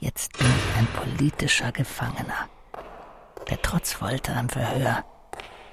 [0.01, 2.49] Jetzt bin ich ein politischer Gefangener,
[3.49, 5.05] der trotz Folter am Verhör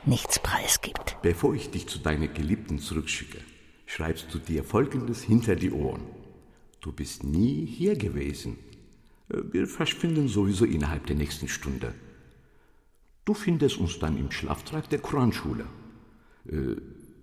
[0.05, 1.17] nichts preisgibt.
[1.21, 3.39] Bevor ich dich zu deiner Geliebten zurückschicke,
[3.85, 6.05] schreibst du dir Folgendes hinter die Ohren.
[6.79, 8.57] Du bist nie hier gewesen.
[9.29, 11.93] Wir verschwinden sowieso innerhalb der nächsten Stunde.
[13.25, 15.65] Du findest uns dann im Schlaftrag der Koranschule.
[16.47, 16.75] Äh,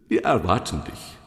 [0.08, 1.18] wir erwarten dich.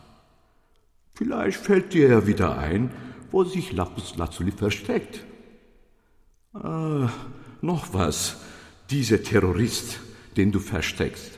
[1.13, 2.91] Vielleicht fällt dir ja wieder ein,
[3.31, 5.23] wo sich Lapus Lazuli versteckt.
[6.53, 7.09] Ah,
[7.61, 8.37] noch was.
[8.89, 9.99] Dieser Terrorist,
[10.35, 11.37] den du versteckst,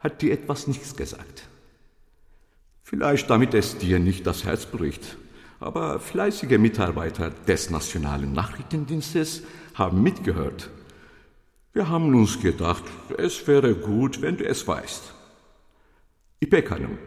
[0.00, 1.48] hat dir etwas nichts gesagt.
[2.82, 5.16] Vielleicht damit es dir nicht das Herz bricht,
[5.60, 9.42] aber fleißige Mitarbeiter des Nationalen Nachrichtendienstes
[9.74, 10.70] haben mitgehört.
[11.74, 12.84] Wir haben uns gedacht,
[13.16, 15.14] es wäre gut, wenn du es weißt.
[16.40, 16.98] İpek Hanım,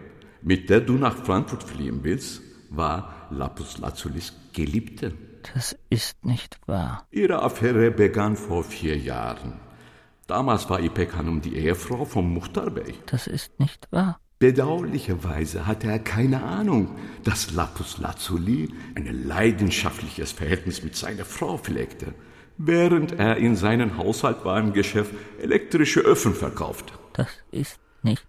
[0.41, 5.13] mit der du nach Frankfurt fliehen willst, war Lapus Lazulis Geliebte.
[5.53, 7.05] Das ist nicht wahr.
[7.11, 9.59] Ihre Affäre begann vor vier Jahren.
[10.25, 12.95] Damals war İpek Hanım die Ehefrau von Muhtar Bey.
[13.05, 14.19] Das ist nicht wahr.
[14.39, 22.15] Bedauerlicherweise hatte er keine Ahnung, dass Lapus Lazuli ein leidenschaftliches Verhältnis mit seiner Frau pflegte,
[22.57, 26.93] während er in seinem Haushaltwarengeschäft elektrische Öfen verkaufte.
[27.13, 28.25] Das ist nicht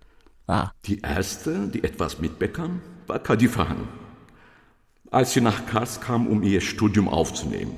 [0.46, 0.74] wahr.
[0.84, 3.88] Die erste, die etwas mitbekam, war Kadifa Hanım.
[5.10, 7.76] Als sie nach Kars kam, um ihr Studium aufzunehmen,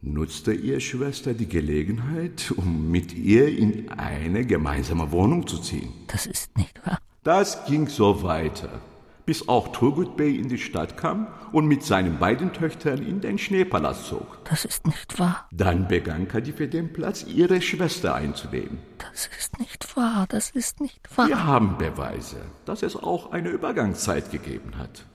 [0.00, 5.92] nutzte ihre Schwester die Gelegenheit, um mit ihr in eine gemeinsame Wohnung zu ziehen.
[6.08, 6.98] Das ist nicht wahr.
[7.22, 8.80] Das ging so weiter,
[9.26, 13.38] bis auch Turgut Bey in die Stadt kam und mit seinen beiden Töchtern in den
[13.38, 14.44] Schneepalast zog.
[14.44, 15.48] Das ist nicht wahr.
[15.52, 18.78] Dann begann Kadife den Platz ihrer Schwester einzunehmen.
[18.98, 21.28] Das ist nicht wahr, das ist nicht wahr.
[21.28, 25.06] Wir haben Beweise, dass es auch eine Übergangszeit gegeben hat,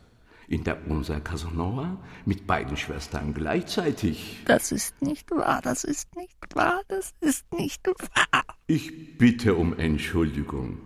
[0.48, 4.40] in der unser Casanova mit beiden Schwestern gleichzeitig.
[4.46, 8.44] Das ist nicht wahr, das ist nicht wahr, das ist nicht wahr.
[8.68, 10.80] Ich bitte um Entschuldigung.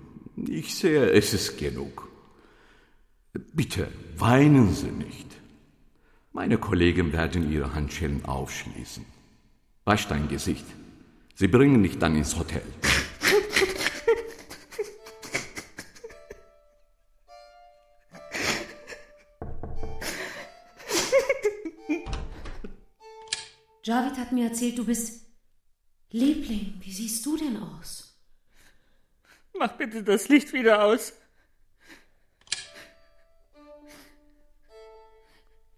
[0.48, 2.11] Ich sehe, es ist genug.
[3.34, 5.28] Bitte weinen Sie nicht.
[6.34, 9.06] Meine Kollegen werden Ihre Handschellen aufschließen.
[9.86, 10.66] Wasch dein Gesicht.
[11.36, 12.64] Sie bringen dich dann ins Hotel.
[23.84, 25.26] Javid hat mir erzählt, du bist
[26.12, 26.76] Liebling.
[26.82, 28.16] Wie siehst du denn aus?
[29.58, 31.14] Mach bitte das Licht wieder aus.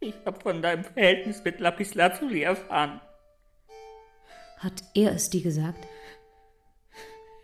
[0.04, 3.00] Ich habe von deinem Verhältnis mit Lapis Lazuli erfahren.
[4.58, 5.88] Hat er es dir gesagt?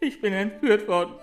[0.02, 1.13] Ich bin entführt worden.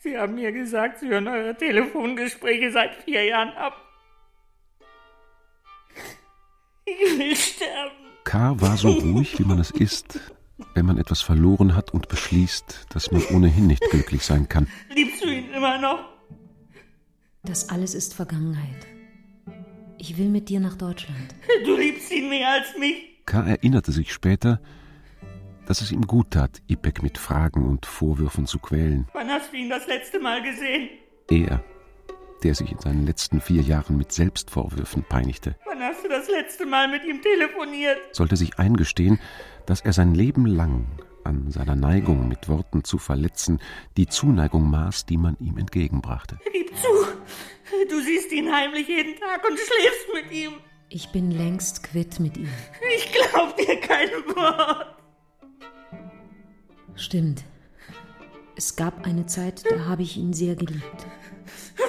[0.00, 3.80] Sie haben mir gesagt, Sie hören eure Telefongespräche seit vier Jahren ab.
[6.84, 7.96] Ich will sterben.
[8.24, 8.60] K.
[8.60, 10.20] war so ruhig, wie man es ist,
[10.74, 14.68] wenn man etwas verloren hat und beschließt, dass man ohnehin nicht glücklich sein kann.
[14.94, 16.10] Liebst du ihn immer noch?
[17.42, 18.95] Das alles ist Vergangenheit.
[20.08, 21.34] Ich will mit dir nach Deutschland.
[21.64, 22.94] Du liebst ihn mehr als mich.
[23.26, 23.40] K.
[23.44, 24.60] erinnerte sich später,
[25.66, 29.08] dass es ihm gut tat, Ipek mit Fragen und Vorwürfen zu quälen.
[29.14, 30.90] Wann hast du ihn das letzte Mal gesehen?
[31.28, 31.64] Er,
[32.44, 36.66] der sich in seinen letzten vier Jahren mit Selbstvorwürfen peinigte, Wann hast du das letzte
[36.66, 37.98] Mal mit ihm telefoniert?
[38.12, 39.18] sollte sich eingestehen,
[39.66, 40.86] dass er sein Leben lang
[41.24, 43.58] an seiner Neigung mit Worten zu verletzen
[43.96, 46.38] die Zuneigung maß, die man ihm entgegenbrachte.
[46.52, 46.86] Gib zu.
[47.90, 50.52] Du siehst ihn heimlich jeden Tag und schläfst mit ihm.
[50.88, 52.48] Ich bin längst quitt mit ihm.
[52.96, 54.96] Ich glaub dir kein Wort.
[56.94, 57.44] Stimmt.
[58.56, 61.06] Es gab eine Zeit, da habe ich ihn sehr geliebt.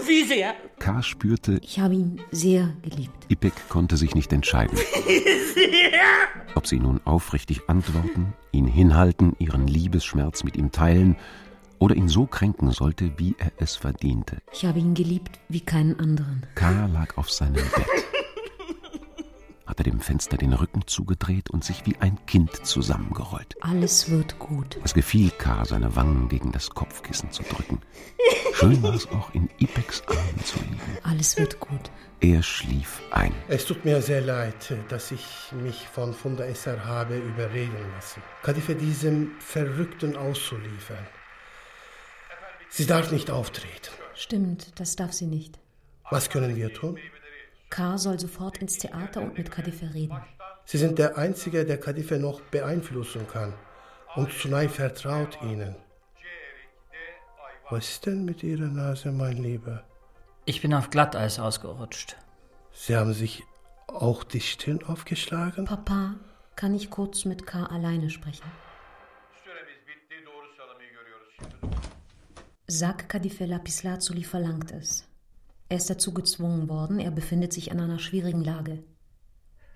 [0.06, 0.54] Wie sehr?
[0.80, 1.02] K.
[1.02, 3.26] spürte, Ich habe ihn sehr geliebt.
[3.30, 6.02] Ipek konnte sich nicht entscheiden, Wie sehr?
[6.56, 11.16] ob sie nun aufrichtig antworten, ihn hinhalten, ihren Liebesschmerz mit ihm teilen
[11.80, 14.38] oder ihn so kränken sollte, wie er es verdiente.
[14.52, 16.46] Ich habe ihn geliebt wie keinen anderen.
[16.56, 16.88] K.
[16.88, 17.88] lag auf seinem Bett,
[19.66, 23.56] hatte dem Fenster den Rücken zugedreht und sich wie ein Kind zusammengerollt.
[23.62, 24.80] Alles wird gut.
[24.84, 27.82] Es gefiel K., seine Wangen gegen das Kopfkissen zu drücken.
[28.54, 30.98] Schön war es auch, in Ipeks Armen zu liegen.
[31.04, 31.92] Alles wird gut.
[32.20, 33.32] Er schlief ein.
[33.48, 35.24] Es tut mir sehr leid, dass ich
[35.64, 41.06] mich von Funda Esser habe überreden lassen, Kadife diesem Verrückten auszuliefern.
[42.70, 43.92] Sie darf nicht auftreten.
[44.14, 45.60] Stimmt, das darf sie nicht.
[46.10, 46.98] Was können wir tun?
[47.70, 47.98] K.
[47.98, 50.20] soll sofort ins Theater und mit Kadife reden.
[50.66, 53.54] Sie sind der Einzige, der Kadife noch beeinflussen kann.
[54.16, 55.76] Und Sunay vertraut Ihnen.
[57.70, 59.84] Was ist denn mit Ihrer Nase, mein Lieber?
[60.46, 62.16] Ich bin auf Glatteis ausgerutscht.
[62.72, 63.44] Sie haben sich
[63.88, 65.66] auch die Stirn aufgeschlagen?
[65.66, 66.16] Papa,
[66.56, 67.66] kann ich kurz mit K.
[67.66, 68.50] alleine sprechen?
[72.70, 75.08] Sag Kadife Lapislazuli verlangt es.
[75.70, 78.84] Er ist dazu gezwungen worden, er befindet sich in einer schwierigen Lage.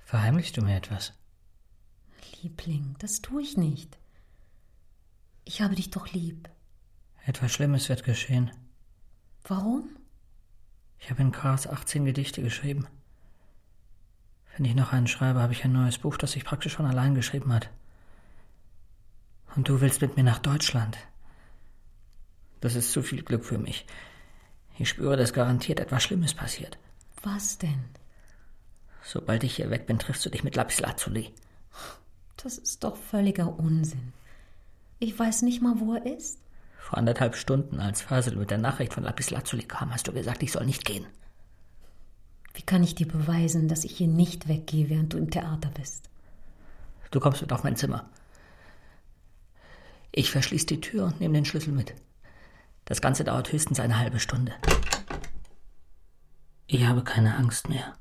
[0.04, 1.14] Verheimlichst du mir etwas?
[2.42, 3.98] Liebling, das tue ich nicht.
[5.46, 6.50] Ich habe dich doch lieb.
[7.26, 8.52] Etwas Schlimmes wird geschehen.
[9.46, 9.90] Warum?
[11.00, 12.88] Ich habe in Karls 18 Gedichte geschrieben.
[14.58, 17.16] Wenn ich noch einen schreibe, habe ich ein neues Buch, das sich praktisch schon allein
[17.16, 17.70] geschrieben hat.
[19.56, 20.98] Und du willst mit mir nach Deutschland.
[22.62, 23.86] Das ist zu viel Glück für mich.
[24.78, 26.78] Ich spüre, dass garantiert etwas Schlimmes passiert.
[27.24, 27.84] Was denn?
[29.04, 31.34] Sobald ich hier weg bin, triffst du dich mit Lapislazuli.
[32.38, 34.14] Das ist doch völliger Unsinn.
[35.00, 36.40] Ich weiß nicht mal, wo er ist.
[36.78, 40.52] Vor anderthalb Stunden, als Fasel mit der Nachricht von Lapislazuli kam, hast du gesagt, ich
[40.52, 41.06] soll nicht gehen.
[42.54, 46.10] Wie kann ich dir beweisen, dass ich hier nicht weggehe, während du im Theater bist?
[47.12, 48.10] Du kommst mit auf mein Zimmer.
[50.12, 51.94] Ich verschließe die Tür und nehme den Schlüssel mit.
[52.92, 54.52] Das Ganze dauert höchstens eine halbe Stunde.
[56.68, 57.94] Ich habe keine Angst mehr.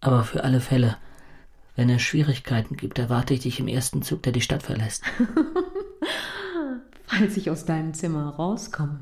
[0.00, 0.96] Aber für alle Fälle,
[1.76, 5.04] wenn es Schwierigkeiten gibt, erwarte ich dich im ersten Zug, der die Stadt verlässt.
[7.06, 8.98] Falls ich aus deinem Zimmer rauskomme.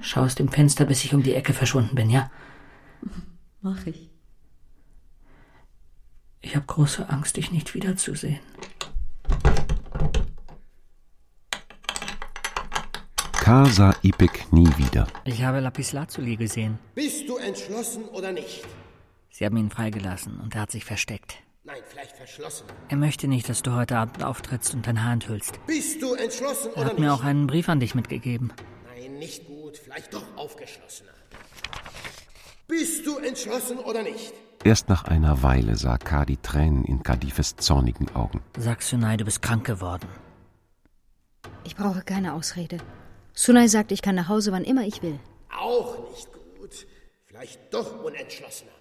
[0.00, 2.30] Schau aus dem Fenster, bis ich um die Ecke verschwunden bin, ja?
[3.60, 4.08] Mach ich.
[6.40, 8.40] Ich habe große Angst, dich nicht wiederzusehen.
[13.48, 13.64] K.
[13.64, 15.06] sah Ipek nie wieder.
[15.24, 16.78] Ich habe Lapislazuli gesehen.
[16.94, 18.62] Bist du entschlossen oder nicht?
[19.30, 21.36] Sie haben ihn freigelassen und er hat sich versteckt.
[21.64, 22.66] Nein, vielleicht verschlossen.
[22.90, 25.64] Er möchte nicht, dass du heute Abend auftrittst und deine Hand hüllst.
[25.66, 27.00] Bist du entschlossen Er oder hat nicht?
[27.00, 28.52] mir auch einen Brief an dich mitgegeben.
[28.94, 29.78] Nein, nicht gut.
[29.78, 31.12] Vielleicht doch aufgeschlossener.
[32.66, 34.34] Bist du entschlossen oder nicht?
[34.62, 36.26] Erst nach einer Weile sah K.
[36.26, 38.42] die Tränen in Kadifes zornigen Augen.
[38.58, 40.06] Sag Sunai, du bist krank geworden.
[41.64, 42.76] Ich brauche keine Ausrede.
[43.40, 45.16] Sunai sagt, ich kann nach Hause, wann immer ich will.
[45.56, 46.86] Auch nicht gut.
[47.24, 48.72] Vielleicht doch unentschlossener.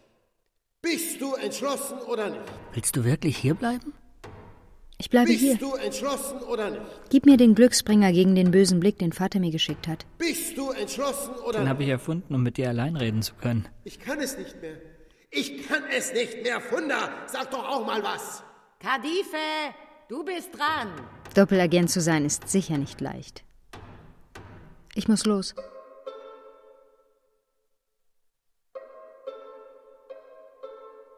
[0.81, 2.41] Bist du entschlossen oder nicht?
[2.73, 3.93] Willst du wirklich hierbleiben?
[4.97, 5.57] Ich bleibe Bist hier.
[5.57, 6.81] du entschlossen oder nicht?
[7.11, 10.07] Gib mir den Glücksbringer gegen den bösen Blick, den Vater mir geschickt hat.
[10.17, 11.69] Bist du entschlossen oder Den nicht?
[11.69, 13.67] habe ich erfunden, um mit dir allein reden zu können.
[13.83, 14.77] Ich kann es nicht mehr.
[15.29, 16.61] Ich kann es nicht mehr.
[16.61, 18.41] Funda, sag doch auch mal was.
[18.79, 19.37] Kadife,
[20.09, 20.89] du bist dran.
[21.35, 23.43] Doppelagent zu sein ist sicher nicht leicht.
[24.97, 25.53] Ich muss los.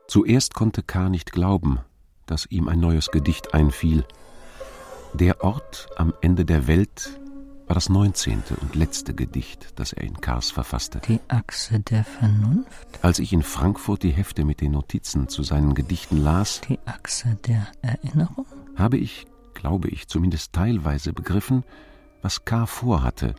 [0.10, 1.08] Zuerst konnte K.
[1.08, 1.80] nicht glauben,
[2.26, 4.04] dass ihm ein neues Gedicht einfiel.
[5.14, 7.22] Der Ort am Ende der Welt
[7.68, 11.00] war das neunzehnte und letzte Gedicht, das er in Kars verfasste.
[11.08, 13.00] Die Achse der Vernunft?
[13.02, 17.38] Als ich in Frankfurt die Hefte mit den Notizen zu seinen Gedichten las, Die Achse
[17.48, 18.46] der Erinnerung?
[18.76, 21.64] habe ich, glaube ich, zumindest teilweise begriffen,
[22.22, 22.66] was K.
[22.66, 23.36] vorhatte,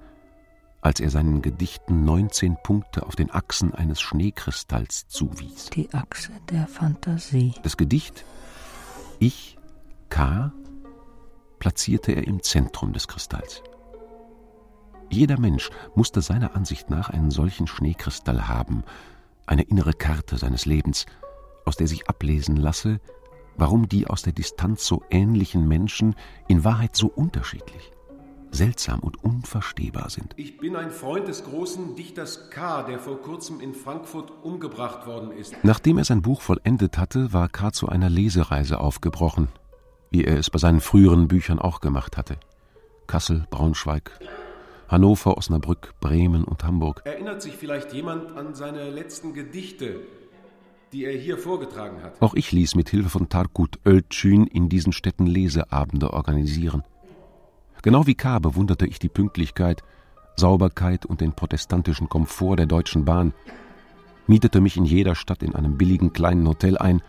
[0.80, 5.70] als er seinen Gedichten 19 Punkte auf den Achsen eines Schneekristalls zuwies.
[5.70, 7.54] Die Achse der Fantasie.
[7.62, 8.24] Das Gedicht
[9.18, 9.58] Ich,
[10.08, 10.52] K,
[11.58, 13.62] platzierte er im Zentrum des Kristalls.
[15.10, 18.84] Jeder Mensch musste seiner Ansicht nach einen solchen Schneekristall haben,
[19.46, 21.06] eine innere Karte seines Lebens,
[21.66, 23.00] aus der sich ablesen lasse,
[23.56, 26.14] warum die aus der Distanz so ähnlichen Menschen
[26.48, 27.92] in Wahrheit so unterschiedlich,
[28.50, 30.34] seltsam und unverstehbar sind.
[30.36, 35.30] Ich bin ein Freund des großen Dichters K., der vor kurzem in Frankfurt umgebracht worden
[35.32, 35.54] ist.
[35.62, 37.72] Nachdem er sein Buch vollendet hatte, war K.
[37.72, 39.48] zu einer Lesereise aufgebrochen,
[40.10, 42.38] wie er es bei seinen früheren Büchern auch gemacht hatte.
[43.06, 44.18] Kassel, Braunschweig,
[44.88, 47.02] Hannover, Osnabrück, Bremen und Hamburg.
[47.04, 50.00] Erinnert sich vielleicht jemand an seine letzten Gedichte,
[50.92, 52.20] die er hier vorgetragen hat?
[52.20, 56.82] Auch ich ließ mit Hilfe von Tarkut Ölçün in diesen Städten Leseabende organisieren.
[57.82, 58.38] Genau wie K.
[58.38, 59.82] bewunderte ich die Pünktlichkeit,
[60.36, 63.32] Sauberkeit und den protestantischen Komfort der Deutschen Bahn,
[64.26, 67.02] mietete mich in jeder Stadt in einem billigen kleinen Hotel ein,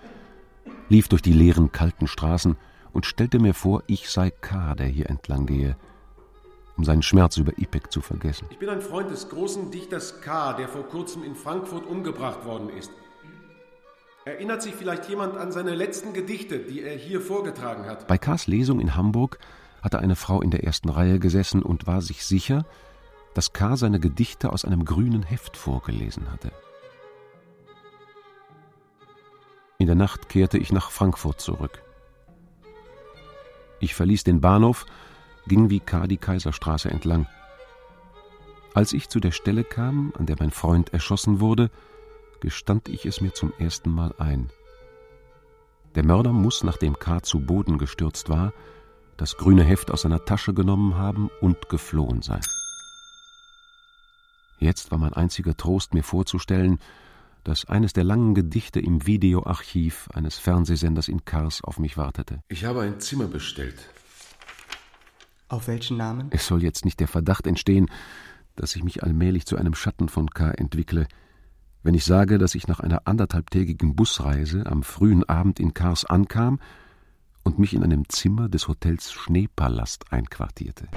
[0.88, 2.56] lief durch die leeren, kalten Straßen
[2.94, 5.76] und stellte mir vor, ich sei K., der hier entlang gehe,
[6.78, 8.48] um seinen Schmerz über Ipek zu vergessen.
[8.50, 12.70] Ich bin ein Freund des großen Dichters K., der vor kurzem in Frankfurt umgebracht worden
[12.70, 12.92] ist.
[14.24, 18.08] Erinnert sich vielleicht jemand an seine letzten Gedichte, die er hier vorgetragen hat?
[18.08, 19.40] Bei K.s Lesung in Hamburg
[19.82, 22.66] hatte eine Frau in der ersten Reihe gesessen und war sich sicher,
[23.34, 23.78] dass K.
[23.78, 26.52] seine Gedichte aus einem grünen Heft vorgelesen hatte.
[29.78, 31.82] In der Nacht kehrte ich nach Frankfurt zurück.
[33.80, 34.86] Ich verließ den Bahnhof,
[35.48, 36.06] ging wie K.
[36.06, 37.26] die Kaiserstraße entlang.
[38.74, 41.72] Als ich zu der Stelle kam, an der mein Freund erschossen wurde,
[42.42, 44.52] gestand ich es mir zum ersten Mal ein.
[45.96, 47.22] Der Mörder muss, nachdem K.
[47.22, 48.54] zu Boden gestürzt war,
[49.22, 52.42] das grüne Heft aus seiner Tasche genommen haben und geflohen sein.
[54.58, 56.80] Jetzt war mein einziger Trost, mir vorzustellen,
[57.44, 62.42] dass eines der langen Gedichte im Videoarchiv eines Fernsehsenders in Kars auf mich wartete.
[62.48, 63.90] Ich habe ein Zimmer bestellt.
[65.50, 66.30] Auf welchen Namen?
[66.32, 67.92] Es soll jetzt nicht der Verdacht entstehen,
[68.56, 70.50] dass ich mich allmählich zu einem Schatten von K.
[70.50, 71.06] entwickle,
[71.84, 76.60] wenn ich sage, dass ich nach einer anderthalbtägigen Busreise am frühen Abend in Kars ankam
[77.44, 80.88] und mich in einem Zimmer des Hotels Schneepalast einquartierte.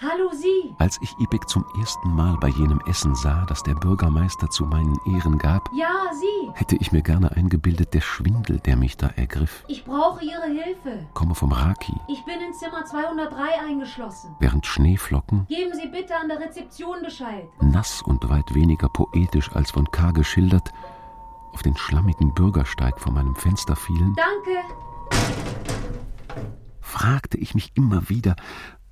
[0.00, 0.72] Hallo Sie!
[0.78, 4.96] Als ich Ibek zum ersten Mal bei jenem Essen sah, das der Bürgermeister zu meinen
[5.06, 6.50] Ehren gab, Ja, Sie!
[6.54, 11.04] hätte ich mir gerne eingebildet, der Schwindel, der mich da ergriff, Ich brauche Ihre Hilfe.
[11.14, 14.36] komme vom Raki, Ich bin in Zimmer 203 eingeschlossen.
[14.38, 17.48] während Schneeflocken, Geben Sie bitte an der Rezeption Bescheid.
[17.60, 20.12] nass und weit weniger poetisch als von K.
[20.12, 20.70] geschildert,
[21.58, 24.60] auf den schlammigen Bürgersteig vor meinem Fenster fielen, Danke!
[26.80, 28.36] fragte ich mich immer wieder,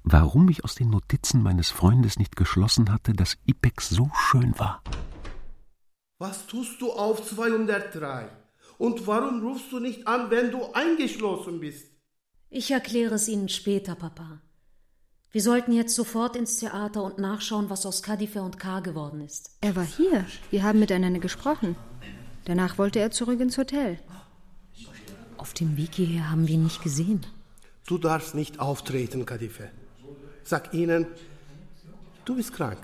[0.02, 4.82] warum ich aus den Notizen meines Freundes nicht geschlossen hatte, dass Ipex so schön war.
[6.18, 8.30] Was tust du auf 203?
[8.78, 11.86] Und warum rufst du nicht an, wenn du eingeschlossen bist?
[12.50, 14.40] Ich erkläre es Ihnen später, Papa.
[15.30, 19.56] Wir sollten jetzt sofort ins Theater und nachschauen, was aus Kadife und K geworden ist.
[19.60, 20.26] Er war hier.
[20.50, 21.76] Wir haben miteinander gesprochen.
[22.46, 23.98] Danach wollte er zurück ins Hotel.
[25.36, 27.26] Auf dem Weg hierher haben wir ihn nicht gesehen.
[27.86, 29.68] Du darfst nicht auftreten, Kadife.
[30.44, 31.06] Sag ihnen,
[32.24, 32.78] du bist krank.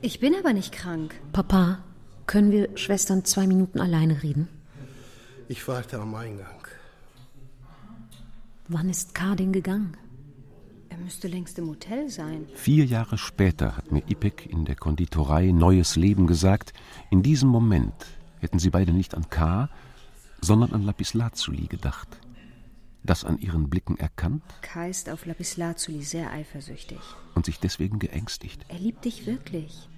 [0.00, 1.14] Ich bin aber nicht krank.
[1.32, 1.78] Papa,
[2.26, 4.48] können wir Schwestern zwei Minuten alleine reden?
[5.46, 6.66] Ich warte am Eingang.
[8.66, 9.96] Wann ist K denn gegangen?
[10.88, 12.46] Er müsste längst im Hotel sein.
[12.54, 16.72] Vier Jahre später hat mir Ipek in der Konditorei Neues Leben gesagt,
[17.10, 17.94] in diesem Moment
[18.42, 19.68] hätten sie beide nicht an K.,
[20.40, 22.08] sondern an Lapislazuli gedacht.
[23.04, 26.98] Das an ihren Blicken erkannt Kai ist auf Lapislazuli sehr eifersüchtig.
[27.34, 28.64] und sich deswegen geängstigt.
[28.68, 29.88] Er liebt dich wirklich.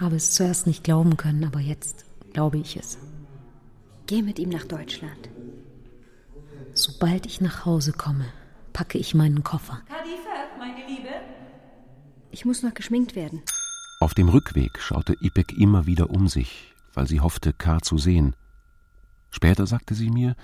[0.00, 2.98] Habe es zuerst nicht glauben können, aber jetzt glaube ich es.
[4.06, 5.30] Geh mit ihm nach Deutschland.
[6.74, 8.26] Sobald ich nach Hause komme,
[8.72, 9.80] packe ich meinen Koffer.
[9.88, 11.08] Kadife, meine Liebe.
[12.30, 13.42] Ich muss noch geschminkt werden.
[14.04, 17.80] Auf dem Rückweg schaute Ipek immer wieder um sich, weil sie hoffte, K.
[17.80, 18.36] zu sehen.
[19.30, 20.36] Später sagte sie mir,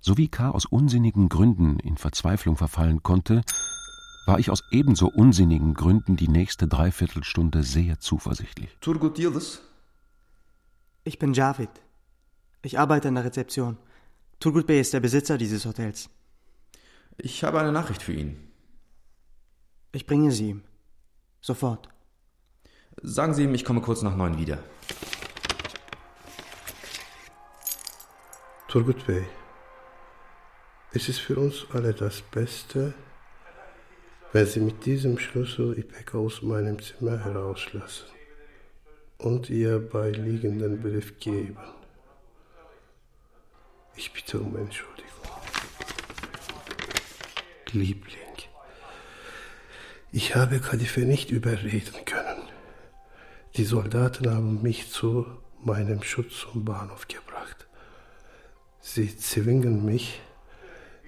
[0.00, 0.50] so wie K.
[0.50, 3.42] aus unsinnigen Gründen in Verzweiflung verfallen konnte,
[4.26, 8.76] war ich aus ebenso unsinnigen Gründen die nächste Dreiviertelstunde sehr zuversichtlich.
[8.80, 9.62] Turgut Yıldız?
[11.04, 11.70] Ich bin Javid.
[12.62, 13.78] Ich arbeite in der Rezeption.
[14.40, 16.10] Turgut Bey ist der Besitzer dieses Hotels.
[17.16, 18.34] Ich habe eine Nachricht für ihn.
[19.92, 20.64] Ich bringe sie ihm.
[21.40, 21.91] Sofort.
[23.00, 24.58] Sagen Sie ihm, ich komme kurz nach neun wieder.
[28.68, 29.26] Turgut Bey,
[30.92, 32.94] es ist für uns alle das Beste,
[34.32, 38.06] wenn Sie mit diesem Schlüssel Ipek aus meinem Zimmer herauslassen
[39.18, 41.58] und ihr beiliegenden Brief geben.
[43.94, 45.10] Ich bitte um Entschuldigung.
[47.72, 48.16] Liebling,
[50.12, 52.21] ich habe Kadife nicht überreden können.
[53.56, 55.26] Die Soldaten haben mich zu
[55.62, 57.66] meinem Schutz zum Bahnhof gebracht.
[58.80, 60.22] Sie zwingen mich,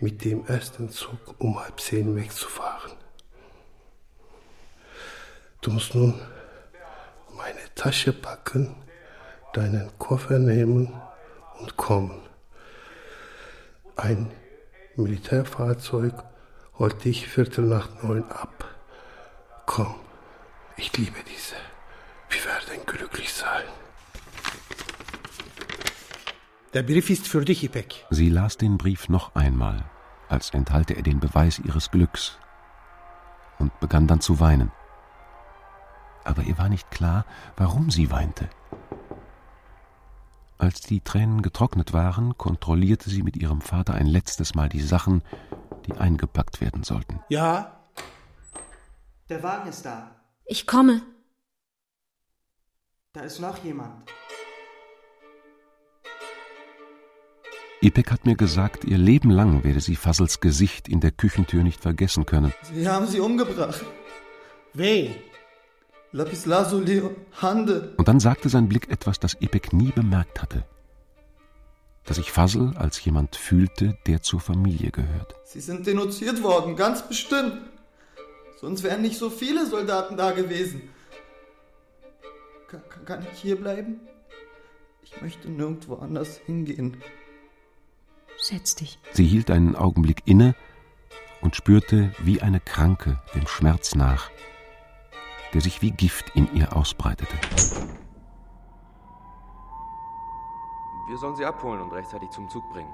[0.01, 2.93] mit dem ersten Zug um halb zehn wegzufahren.
[5.63, 6.21] Du musst nun
[7.35, 8.77] meine Tasche packen,
[9.55, 10.93] deinen Koffer nehmen
[11.61, 12.21] und kommen.
[13.97, 14.31] Ein
[14.97, 16.13] Militärfahrzeug
[16.79, 18.67] holt dich Viertel nach neun ab.
[19.65, 19.95] Komm,
[20.77, 21.74] ich liebe diese.
[22.35, 23.63] Wir werden glücklich sein.
[26.73, 28.05] Der Brief ist für dich, Ipek.
[28.11, 29.85] Sie las den Brief noch einmal,
[30.29, 32.39] als enthalte er den Beweis ihres Glücks,
[33.61, 34.73] und begann dann zu weinen.
[36.25, 37.25] Aber ihr war nicht klar,
[37.57, 38.49] warum sie weinte.
[40.59, 45.23] Als die Tränen getrocknet waren, kontrollierte sie mit ihrem Vater ein letztes Mal die Sachen,
[45.87, 47.21] die eingepackt werden sollten.
[47.29, 47.81] Ja?
[49.29, 50.11] Der Wagen ist da.
[50.47, 51.03] Ich komme.
[53.15, 54.11] Da ist noch jemand.
[57.81, 61.81] Ipek hat mir gesagt, ihr Leben lang werde sie Fassels Gesicht in der Küchentür nicht
[61.81, 62.53] vergessen können.
[62.73, 63.85] Sie haben sie umgebracht.
[64.73, 65.15] Wen?
[66.11, 67.03] Lapislazuli
[67.41, 67.95] Hande.
[67.99, 70.65] Und dann sagte sein Blick etwas, das Ipek nie bemerkt hatte.
[72.07, 75.37] Dass ich Fassel als jemand fühlte, der zur Familie gehört.
[75.45, 77.59] Sie sind denunziert worden, ganz bestimmt.
[78.61, 80.83] Sonst wären nicht so viele Soldaten da gewesen.
[82.89, 84.01] Kann, kann ich hier bleiben?
[85.03, 86.97] Ich möchte nirgendwo anders hingehen.
[88.39, 88.99] Setz dich.
[89.13, 90.55] Sie hielt einen Augenblick inne
[91.41, 94.31] und spürte wie eine Kranke dem Schmerz nach,
[95.53, 97.37] der sich wie Gift in ihr ausbreitete.
[101.09, 102.93] Wir sollen sie abholen und rechtzeitig zum Zug bringen.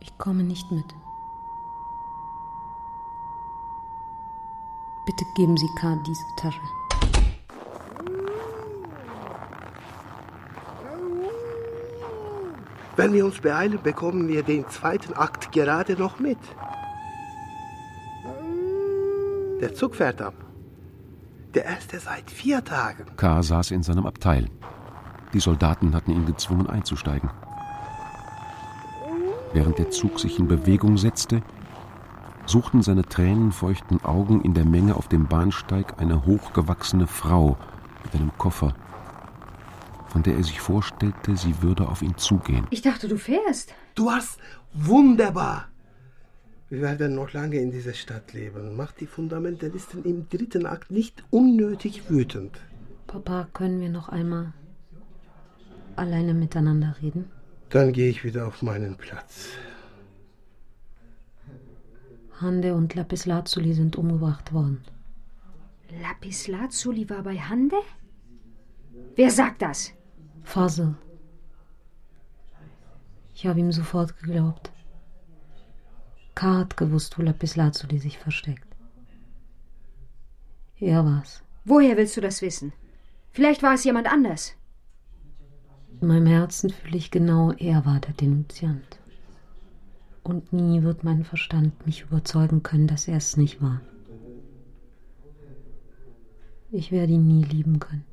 [0.00, 0.86] Ich komme nicht mit.
[5.10, 5.96] Bitte geben Sie K.
[6.06, 6.60] diese Tasche.
[12.94, 16.38] Wenn wir uns beeilen, bekommen wir den zweiten Akt gerade noch mit.
[19.60, 20.34] Der Zug fährt ab.
[21.54, 23.06] Der erste seit vier Tagen.
[23.16, 23.42] K.
[23.42, 24.48] saß in seinem Abteil.
[25.32, 27.30] Die Soldaten hatten ihn gezwungen einzusteigen.
[29.52, 31.42] Während der Zug sich in Bewegung setzte,
[32.50, 37.56] suchten seine tränenfeuchten Augen in der Menge auf dem Bahnsteig eine hochgewachsene Frau
[38.04, 38.74] mit einem Koffer,
[40.08, 42.66] von der er sich vorstellte, sie würde auf ihn zugehen.
[42.70, 43.72] Ich dachte, du fährst.
[43.94, 44.38] Du warst
[44.72, 45.68] wunderbar.
[46.68, 48.76] Wir werden noch lange in dieser Stadt leben.
[48.76, 52.58] Macht die Fundamentalisten im dritten Akt nicht unnötig wütend.
[53.06, 54.52] Papa, können wir noch einmal
[55.96, 57.30] alleine miteinander reden?
[57.70, 59.48] Dann gehe ich wieder auf meinen Platz.
[62.40, 64.82] Hande und Lapislazuli sind umgebracht worden.
[66.02, 67.76] Lapislazuli war bei Hande?
[69.16, 69.92] Wer sagt das?
[70.42, 70.94] Fasel.
[73.34, 74.70] Ich habe ihm sofort geglaubt.
[76.34, 76.58] K.
[76.58, 78.66] hat gewusst, wo Lapislazuli sich versteckt.
[80.78, 81.42] Er war's.
[81.64, 82.72] Woher willst du das wissen?
[83.32, 84.54] Vielleicht war es jemand anders.
[86.00, 88.99] In meinem Herzen fühle ich genau, er war der Denunziant.
[90.30, 93.80] Und nie wird mein Verstand mich überzeugen können, dass er es nicht war.
[96.70, 98.04] Ich werde ihn nie lieben können.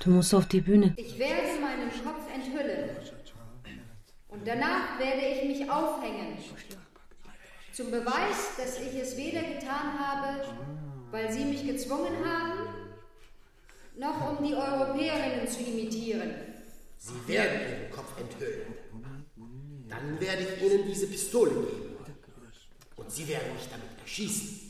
[0.00, 0.92] Du musst auf die Bühne.
[0.96, 2.90] Ich werde meinen Kopf enthüllen.
[4.26, 6.36] Und danach werde ich mich aufhängen.
[7.72, 10.42] Zum Beweis, dass ich es weder getan habe,
[11.10, 12.68] weil sie mich gezwungen haben,
[13.96, 16.34] noch um die Europäerinnen zu imitieren.
[16.98, 18.74] Sie werden Ihren Kopf enthüllen.
[19.88, 21.96] Dann werde ich Ihnen diese Pistole geben.
[22.96, 24.68] Und Sie werden mich damit erschießen.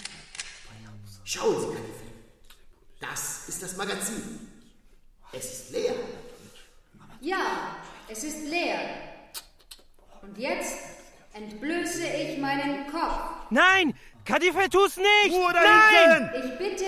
[1.24, 2.06] Schauen Sie, Kalife.
[3.00, 4.48] Das ist das Magazin.
[5.32, 5.94] Es ist leer.
[7.20, 7.76] Ja,
[8.08, 8.78] es ist leer.
[10.22, 10.78] Und jetzt
[11.32, 13.50] entblöße ich meinen Kopf.
[13.50, 13.94] Nein!
[14.26, 15.36] Kadife, tu's nicht!
[15.36, 16.30] Ruhe Nein!
[16.34, 16.84] Ich bitte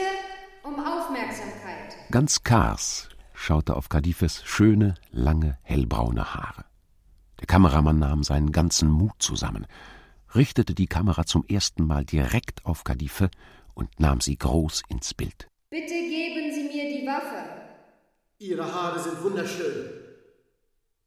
[0.65, 1.97] um Aufmerksamkeit.
[2.11, 6.65] Ganz Kars schaute auf Kadifes schöne, lange, hellbraune Haare.
[7.39, 9.69] Der Kameramann nahm seinen ganzen Mut zusammen,
[10.35, 13.31] richtete die Kamera zum ersten Mal direkt auf Kadife
[13.75, 15.49] und nahm sie groß ins Bild.
[15.71, 17.45] Bitte geben Sie mir die Waffe.
[18.39, 19.91] Ihre Haare sind wunderschön.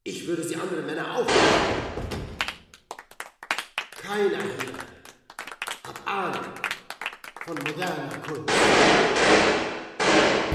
[0.04, 1.28] Ich würde sie andere Männer auch.
[4.02, 5.01] Keiner hier
[6.06, 6.44] Ahnung
[7.46, 8.54] von moderner Kunst.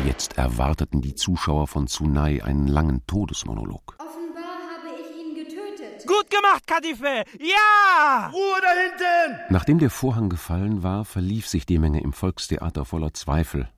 [0.05, 3.97] Jetzt erwarteten die Zuschauer von Tsunai einen langen Todesmonolog.
[3.99, 6.07] Offenbar habe ich ihn getötet.
[6.07, 7.25] Gut gemacht, Kadife!
[7.41, 8.31] Ja!
[8.33, 9.41] Ruhe da hinten!
[9.51, 13.69] Nachdem der Vorhang gefallen war, verlief sich die Menge im Volkstheater voller Zweifel,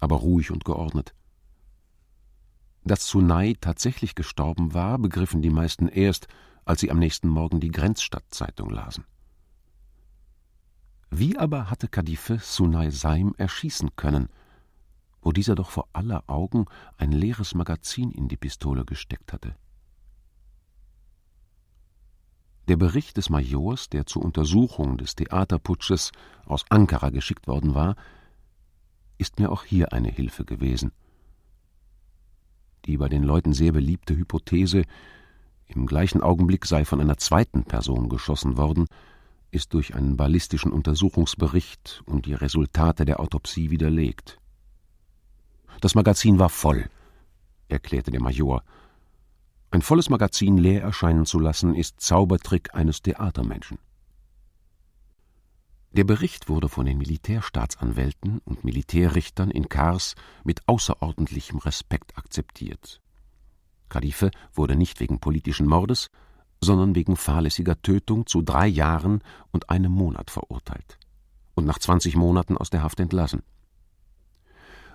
[0.00, 1.14] aber ruhig und geordnet.
[2.84, 6.28] Dass Tsunai tatsächlich gestorben war, begriffen die meisten erst,
[6.66, 9.06] als sie am nächsten Morgen die Grenzstadtzeitung lasen.
[11.10, 14.28] Wie aber hatte Kadife Sunai Saim erschießen können,
[15.22, 19.56] wo dieser doch vor aller Augen ein leeres Magazin in die Pistole gesteckt hatte?
[22.68, 26.12] Der Bericht des Majors, der zur Untersuchung des Theaterputsches
[26.46, 27.96] aus Ankara geschickt worden war,
[29.18, 30.92] ist mir auch hier eine Hilfe gewesen.
[32.84, 34.84] Die bei den Leuten sehr beliebte Hypothese,
[35.66, 38.86] im gleichen Augenblick sei von einer zweiten Person geschossen worden,
[39.50, 44.38] ist durch einen ballistischen Untersuchungsbericht und die Resultate der Autopsie widerlegt.
[45.80, 46.88] Das Magazin war voll,
[47.68, 48.62] erklärte der Major.
[49.70, 53.78] Ein volles Magazin leer erscheinen zu lassen, ist Zaubertrick eines Theatermenschen.
[55.92, 63.00] Der Bericht wurde von den Militärstaatsanwälten und Militärrichtern in Kars mit außerordentlichem Respekt akzeptiert.
[63.88, 66.10] Kadife wurde nicht wegen politischen Mordes,
[66.62, 70.98] sondern wegen fahrlässiger Tötung zu drei Jahren und einem Monat verurteilt
[71.54, 73.42] und nach 20 Monaten aus der Haft entlassen.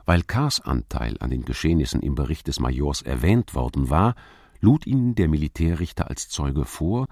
[0.05, 4.15] Weil Kars Anteil an den Geschehnissen im Bericht des Majors erwähnt worden war,
[4.59, 7.07] lud ihn der Militärrichter als Zeuge vor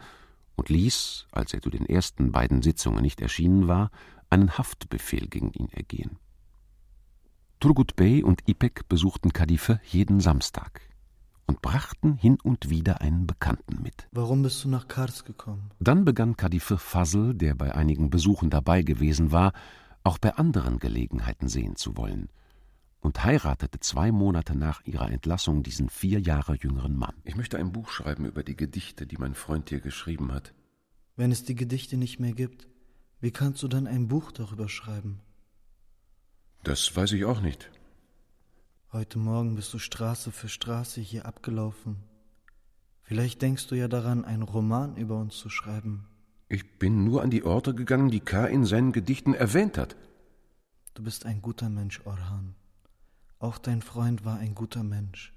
[0.55, 3.89] und ließ, als er zu den ersten beiden Sitzungen nicht erschienen war,
[4.29, 6.17] einen Haftbefehl gegen ihn ergehen.
[7.59, 10.81] Turgut Bey und Ipek besuchten Kadife jeden Samstag
[11.45, 14.07] und brachten hin und wieder einen Bekannten mit.
[14.11, 15.71] Warum bist du nach Kars gekommen?
[15.79, 19.53] Dann begann Kadife Fazl, der bei einigen Besuchen dabei gewesen war,
[20.03, 22.29] auch bei anderen Gelegenheiten sehen zu wollen
[23.03, 27.15] und heiratete zwei Monate nach ihrer Entlassung diesen vier Jahre jüngeren Mann.
[27.23, 30.53] Ich möchte ein Buch schreiben über die Gedichte, die mein Freund hier geschrieben hat.
[31.15, 32.67] Wenn es die Gedichte nicht mehr gibt,
[33.19, 35.19] wie kannst du dann ein Buch darüber schreiben?
[36.63, 37.69] Das weiß ich auch nicht.
[38.93, 41.95] Heute Morgen bist du Straße für Straße hier abgelaufen.
[43.01, 46.05] Vielleicht denkst du ja daran, einen Roman über uns zu schreiben.
[46.47, 48.45] Ich bin nur an die Orte gegangen, die K.
[48.45, 49.95] in seinen Gedichten erwähnt hat.
[50.93, 52.53] Du bist ein guter Mensch, Orhan.
[53.39, 55.33] Auch dein Freund war ein guter Mensch.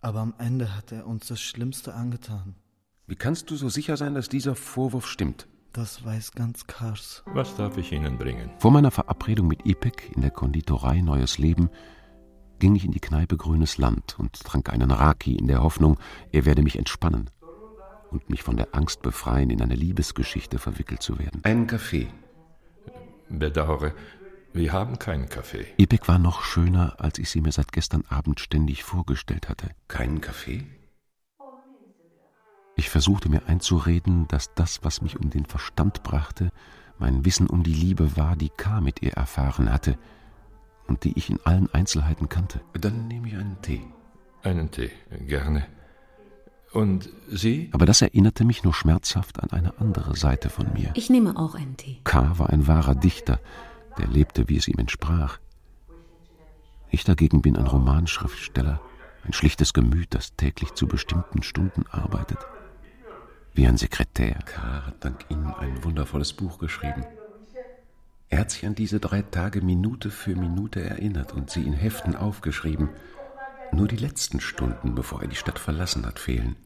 [0.00, 2.54] Aber am Ende hat er uns das Schlimmste angetan.
[3.08, 5.48] Wie kannst du so sicher sein, dass dieser Vorwurf stimmt?
[5.72, 7.24] Das weiß ganz Kars.
[7.26, 8.48] Was darf ich Ihnen bringen?
[8.60, 11.68] Vor meiner Verabredung mit Ipek in der Konditorei Neues Leben
[12.58, 15.98] ging ich in die Kneipe Grünes Land und trank einen Raki in der Hoffnung,
[16.32, 17.30] er werde mich entspannen
[18.10, 21.40] und mich von der Angst befreien, in eine Liebesgeschichte verwickelt zu werden.
[21.44, 22.08] Einen Kaffee.
[23.28, 23.92] Bedauere,
[24.52, 25.66] wir haben keinen Kaffee.
[25.76, 29.70] Ipek war noch schöner, als ich sie mir seit gestern Abend ständig vorgestellt hatte.
[29.88, 30.64] Keinen Kaffee?
[32.76, 36.50] Ich versuchte mir einzureden, dass das, was mich um den Verstand brachte,
[36.98, 38.80] mein Wissen um die Liebe war, die K.
[38.80, 39.98] mit ihr erfahren hatte
[40.88, 42.60] und die ich in allen Einzelheiten kannte.
[42.74, 43.82] Dann nehme ich einen Tee.
[44.42, 44.90] Einen Tee,
[45.26, 45.66] gerne.
[46.72, 47.70] Und Sie?
[47.72, 50.90] Aber das erinnerte mich nur schmerzhaft an eine andere Seite von mir.
[50.94, 52.00] Ich nehme auch einen Tee.
[52.04, 52.38] K.
[52.38, 53.40] war ein wahrer Dichter,
[53.98, 55.38] der lebte, wie es ihm entsprach.
[56.90, 58.80] Ich dagegen bin ein Romanschriftsteller,
[59.24, 62.38] ein schlichtes Gemüt, das täglich zu bestimmten Stunden arbeitet.
[63.54, 64.38] Wie ein Sekretär.
[64.44, 64.86] K.
[64.86, 67.04] hat dank Ihnen ein wundervolles Buch geschrieben.
[68.28, 72.16] Er hat sich an diese drei Tage Minute für Minute erinnert und sie in Heften
[72.16, 72.90] aufgeschrieben.
[73.72, 76.56] Nur die letzten Stunden, bevor er die Stadt verlassen hat, fehlen.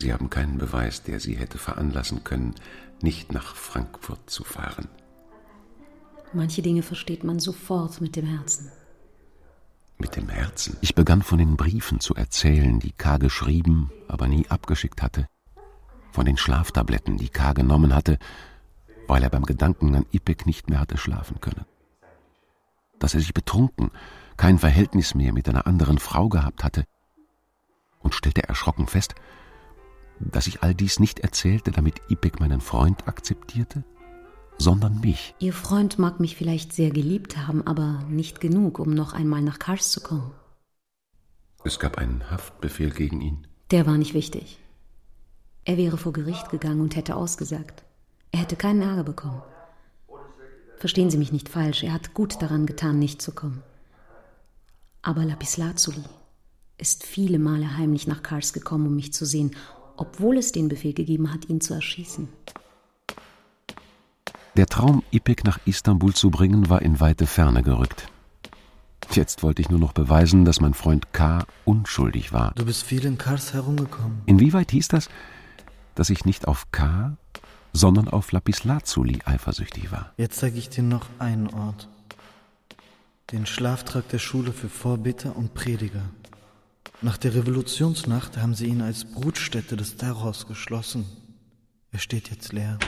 [0.00, 2.54] Sie haben keinen Beweis, der Sie hätte veranlassen können,
[3.02, 4.88] nicht nach Frankfurt zu fahren.
[6.32, 8.70] Manche Dinge versteht man sofort mit dem Herzen.
[9.98, 10.76] Mit dem Herzen?
[10.80, 13.16] Ich begann von den Briefen zu erzählen, die K.
[13.18, 15.26] geschrieben, aber nie abgeschickt hatte.
[16.12, 17.52] Von den Schlaftabletten, die K.
[17.52, 18.18] genommen hatte,
[19.08, 21.64] weil er beim Gedanken an Ipek nicht mehr hatte schlafen können.
[22.98, 23.90] Dass er sich betrunken,
[24.36, 26.84] kein Verhältnis mehr mit einer anderen Frau gehabt hatte.
[28.00, 29.14] Und stellte erschrocken fest,
[30.20, 33.84] dass ich all dies nicht erzählte, damit Ipek meinen Freund akzeptierte,
[34.58, 35.34] sondern mich.
[35.38, 39.58] Ihr Freund mag mich vielleicht sehr geliebt haben, aber nicht genug, um noch einmal nach
[39.58, 40.32] Kars zu kommen.
[41.64, 43.46] Es gab einen Haftbefehl gegen ihn.
[43.70, 44.58] Der war nicht wichtig.
[45.64, 47.84] Er wäre vor Gericht gegangen und hätte ausgesagt.
[48.32, 49.42] Er hätte keinen Ärger bekommen.
[50.76, 53.62] Verstehen Sie mich nicht falsch, er hat gut daran getan, nicht zu kommen.
[55.02, 56.04] Aber Lapislazuli
[56.76, 59.56] ist viele Male heimlich nach Kars gekommen, um mich zu sehen,
[59.96, 62.28] obwohl es den Befehl gegeben hat, ihn zu erschießen.
[64.56, 68.08] Der Traum, Ipek nach Istanbul zu bringen, war in weite Ferne gerückt.
[69.12, 71.46] Jetzt wollte ich nur noch beweisen, dass mein Freund K.
[71.64, 72.52] unschuldig war.
[72.54, 74.22] Du bist viel in Kars herumgekommen.
[74.26, 75.08] Inwieweit hieß das,
[75.94, 77.16] dass ich nicht auf K.,
[77.78, 80.12] sondern auf Lapislazuli eifersüchtig war?
[80.16, 81.88] Jetzt zeige ich dir noch einen Ort.
[83.30, 86.02] Den Schlaftrakt der Schule für Vorbeter und Prediger.
[87.00, 91.06] Nach der Revolutionsnacht haben sie ihn als Brutstätte des Terrors geschlossen.
[91.92, 92.78] Er steht jetzt leer.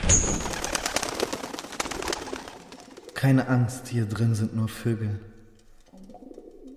[3.13, 5.19] Keine Angst, hier drin sind nur Vögel.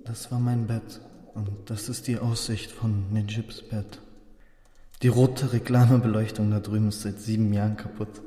[0.05, 1.01] Das war mein Bett
[1.35, 4.01] und das ist die Aussicht von Nejibs Bett.
[5.03, 8.23] Die rote Reklamebeleuchtung da drüben ist seit sieben Jahren kaputt.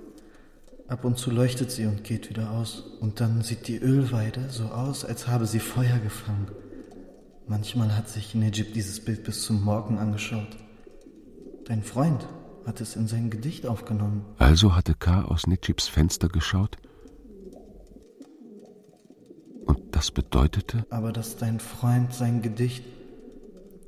[0.88, 2.84] Ab und zu leuchtet sie und geht wieder aus.
[3.02, 6.48] Und dann sieht die Ölweide so aus, als habe sie Feuer gefangen.
[7.48, 10.58] Manchmal hat sich Nejib dieses Bild bis zum Morgen angeschaut.
[11.66, 12.26] Dein Freund
[12.66, 14.26] hat es in sein Gedicht aufgenommen.
[14.38, 15.24] Also hatte K.
[15.24, 16.78] aus Nejibs Fenster geschaut?
[19.66, 20.86] Und das bedeutete?
[20.90, 22.84] Aber dass dein Freund sein Gedicht,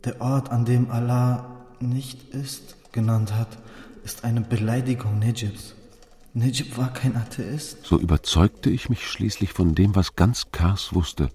[0.04, 1.49] der Ort, an dem Allah
[1.82, 3.58] nicht ist, genannt hat,
[4.04, 5.76] ist eine Beleidigung Nejibs.
[6.34, 7.86] Nejib war kein Atheist.
[7.86, 11.30] So überzeugte ich mich schließlich von dem, was ganz Kars wusste.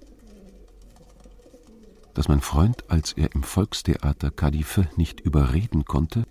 [2.15, 6.25] Dass mein Freund, als er im Volkstheater Kadife nicht überreden konnte,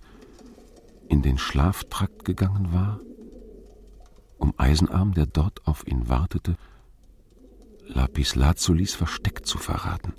[1.08, 3.00] in den Schlaftrakt gegangen war,
[4.38, 6.56] um Eisenarm, der dort auf ihn wartete,
[7.86, 10.14] Lapislazulis Versteck zu verraten,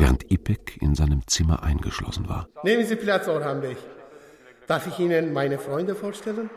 [0.00, 2.48] während Ipek in seinem Zimmer eingeschlossen war.
[2.64, 3.76] Nehmen Sie Platz, Orhan Bey.
[4.66, 6.48] Darf ich Ihnen meine Freunde vorstellen?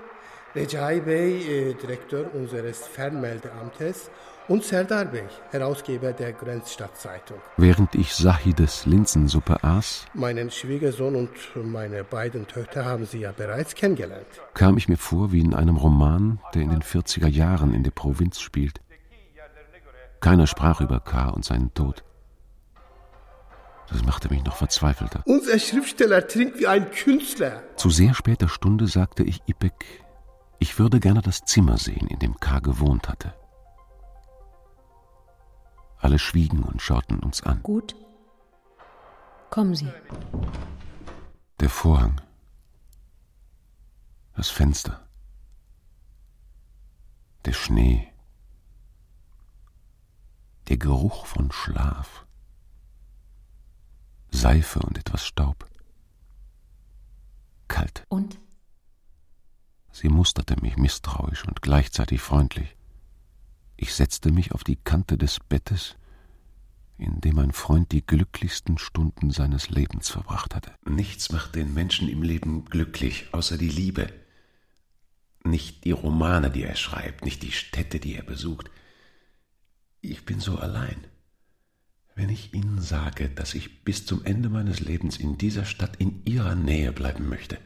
[0.55, 4.09] Recai Bey, äh, Direktor unseres Fernmeldeamtes
[4.47, 7.37] Und Serdar Bey, Herausgeber der Grenzstadtzeitung.
[7.57, 13.73] Während ich Sahides Linsensuppe aß, Meinen Schwiegersohn und meine beiden Töchter haben Sie ja bereits
[13.75, 14.27] kennengelernt.
[14.53, 17.91] kam ich mir vor wie in einem Roman, der in den 40er Jahren in der
[17.91, 18.79] Provinz spielt.
[20.21, 21.29] Keiner sprach über K.
[21.29, 22.03] und seinen Tod.
[23.93, 25.21] Das machte mich noch verzweifelter.
[25.25, 27.61] Unser Schriftsteller trinkt wie ein Künstler.
[27.77, 30.03] Zu sehr später Stunde sagte ich Ipek,
[30.57, 32.59] ich würde gerne das Zimmer sehen, in dem K.
[32.59, 33.35] gewohnt hatte.
[35.99, 37.61] Alle schwiegen und schauten uns an.
[37.61, 37.95] Gut.
[39.51, 39.91] Kommen Sie.
[41.59, 42.19] Der Vorhang.
[44.35, 45.07] Das Fenster.
[47.45, 48.11] Der Schnee.
[50.67, 52.22] Der Geruch von Schlaf.
[54.33, 55.69] Seife und etwas Staub.
[57.67, 58.03] Kalt.
[58.09, 58.39] Und?
[59.91, 62.75] Sie musterte mich misstrauisch und gleichzeitig freundlich.
[63.77, 65.97] Ich setzte mich auf die Kante des Bettes,
[66.97, 70.73] in dem mein Freund die glücklichsten Stunden seines Lebens verbracht hatte.
[70.83, 74.11] Nichts macht den Menschen im Leben glücklich, außer die Liebe.
[75.43, 78.71] Nicht die Romane, die er schreibt, nicht die Städte, die er besucht.
[80.01, 81.05] Ich bin so allein.
[82.15, 86.23] Wenn ich Ihnen sage, dass ich bis zum Ende meines Lebens in dieser Stadt in
[86.25, 87.57] Ihrer Nähe bleiben möchte,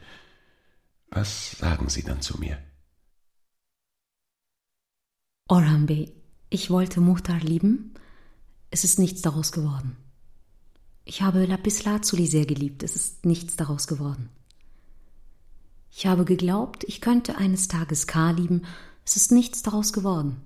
[1.10, 2.58] was sagen Sie dann zu mir?
[5.48, 5.86] Orhan
[6.50, 7.94] ich wollte Muhtar lieben.
[8.70, 9.96] Es ist nichts daraus geworden.
[11.04, 12.82] Ich habe Lapis Lazuli sehr geliebt.
[12.82, 14.28] Es ist nichts daraus geworden.
[15.90, 18.62] Ich habe geglaubt, ich könnte eines Tages K lieben.
[19.04, 20.42] Es ist nichts daraus geworden.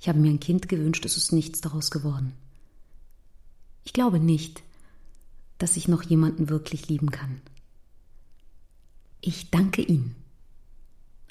[0.00, 1.04] Ich habe mir ein Kind gewünscht.
[1.04, 2.34] Es ist nichts daraus geworden.
[3.84, 4.62] Ich glaube nicht,
[5.58, 7.40] dass ich noch jemanden wirklich lieben kann.
[9.20, 10.16] Ich danke Ihnen.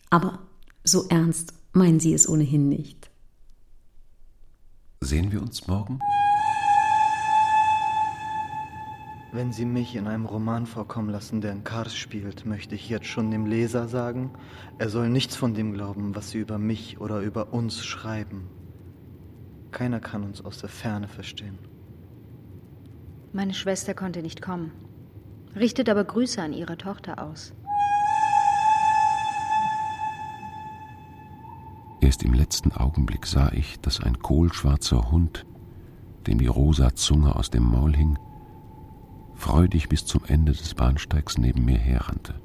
[0.10, 0.40] Aber
[0.84, 3.10] so ernst meinen Sie es ohnehin nicht.
[5.02, 6.00] Sehen wir uns morgen?
[9.34, 13.08] Wenn Sie mich in einem Roman vorkommen lassen, der in Kars spielt, möchte ich jetzt
[13.08, 14.32] schon dem Leser sagen,
[14.78, 18.50] er soll nichts von dem glauben, was Sie über mich oder über uns schreiben.
[19.72, 21.58] Keiner kann uns aus der Ferne verstehen.
[23.34, 24.72] Meine Schwester konnte nicht kommen,
[25.56, 27.54] richtet aber Grüße an ihre Tochter aus.
[32.02, 35.46] Erst im letzten Augenblick sah ich, dass ein kohlschwarzer Hund,
[36.28, 38.20] dem die rosa Zunge aus dem Maul hing,
[39.34, 42.36] freudig bis zum Ende des Bahnsteigs neben mir herrannte.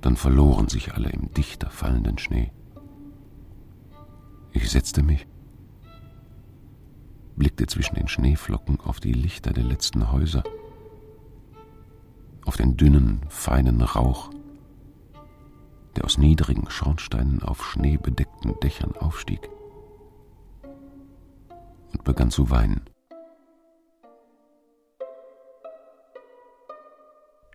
[0.00, 2.50] Dann verloren sich alle im dichter fallenden Schnee.
[4.52, 5.26] Ich setzte mich,
[7.40, 10.44] blickte zwischen den Schneeflocken auf die Lichter der letzten Häuser,
[12.44, 14.28] auf den dünnen, feinen Rauch,
[15.96, 19.48] der aus niedrigen Schornsteinen auf schneebedeckten Dächern aufstieg,
[21.92, 22.82] und begann zu weinen.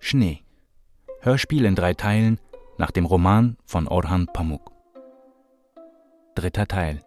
[0.02, 0.42] Schnee.
[1.22, 2.40] Hörspiel in drei Teilen
[2.80, 4.72] nach dem Roman von Orhan Pamuk.
[6.34, 7.04] Dritter Teil.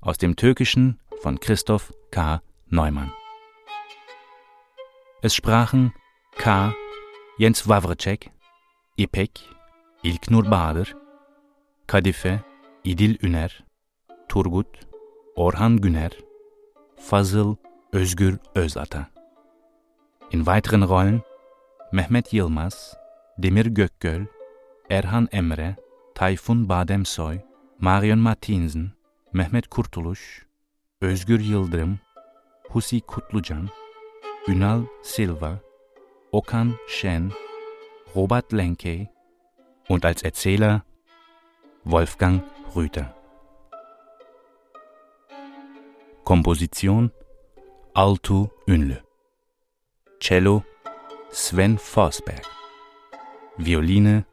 [0.00, 2.40] Aus dem Türkischen von Christoph K.
[2.70, 3.12] Neumann.
[5.22, 5.92] Es sprachen
[6.38, 6.74] K.
[7.38, 8.30] Jens Wawrcek,
[8.96, 9.48] İpek,
[10.02, 10.96] İlknur Bahadır,
[11.86, 12.40] Kadife,
[12.84, 13.64] İdil Üner,
[14.28, 14.66] Turgut,
[15.36, 16.12] Orhan Güner,
[16.96, 17.56] Fazıl
[17.92, 19.06] Özgür Özata.
[20.30, 21.20] In weiteren Rollen
[21.92, 22.96] Mehmet Yılmaz,
[23.38, 24.26] Demir Gökgöl,
[24.90, 25.76] Erhan Emre,
[26.14, 27.40] Tayfun Bademsoy,
[27.78, 28.92] Marion Martinsen,
[29.32, 30.49] Mehmet Kurtuluş,
[31.00, 31.98] Özgür Yıldırım,
[32.68, 33.68] Husi Kutlucan,
[34.48, 35.58] Ünal Silva,
[36.32, 37.32] Okan Shen,
[38.16, 39.08] Robert Lenkey
[39.88, 40.80] und als Erzähler
[41.84, 42.42] Wolfgang
[42.76, 43.14] Rüther.
[46.24, 47.10] Komposition
[47.94, 48.98] Altu Ünlü.
[50.20, 50.62] Cello
[51.32, 52.44] Sven Forsberg.
[53.58, 54.24] Violine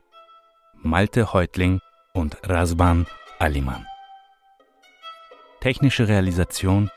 [0.84, 1.80] Malte Heutling
[2.13, 3.05] und Rasban
[3.39, 3.97] Aliman.
[5.60, 6.91] Technische Realisation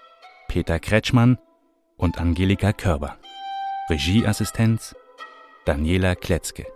[0.47, 1.39] Peter Kretschmann
[1.97, 3.17] und Angelika Körber.
[3.89, 4.95] Regieassistenz
[5.65, 6.67] Daniela Kletzke.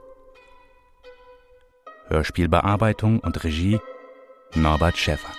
[2.07, 3.78] Hörspielbearbeitung und Regie
[4.55, 5.32] Norbert Schäffer.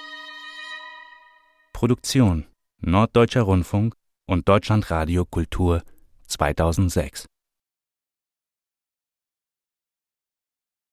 [1.74, 2.46] Produktion
[2.80, 3.96] Norddeutscher Rundfunk
[4.28, 5.82] und Deutschlandradio Kultur
[6.28, 7.26] 2006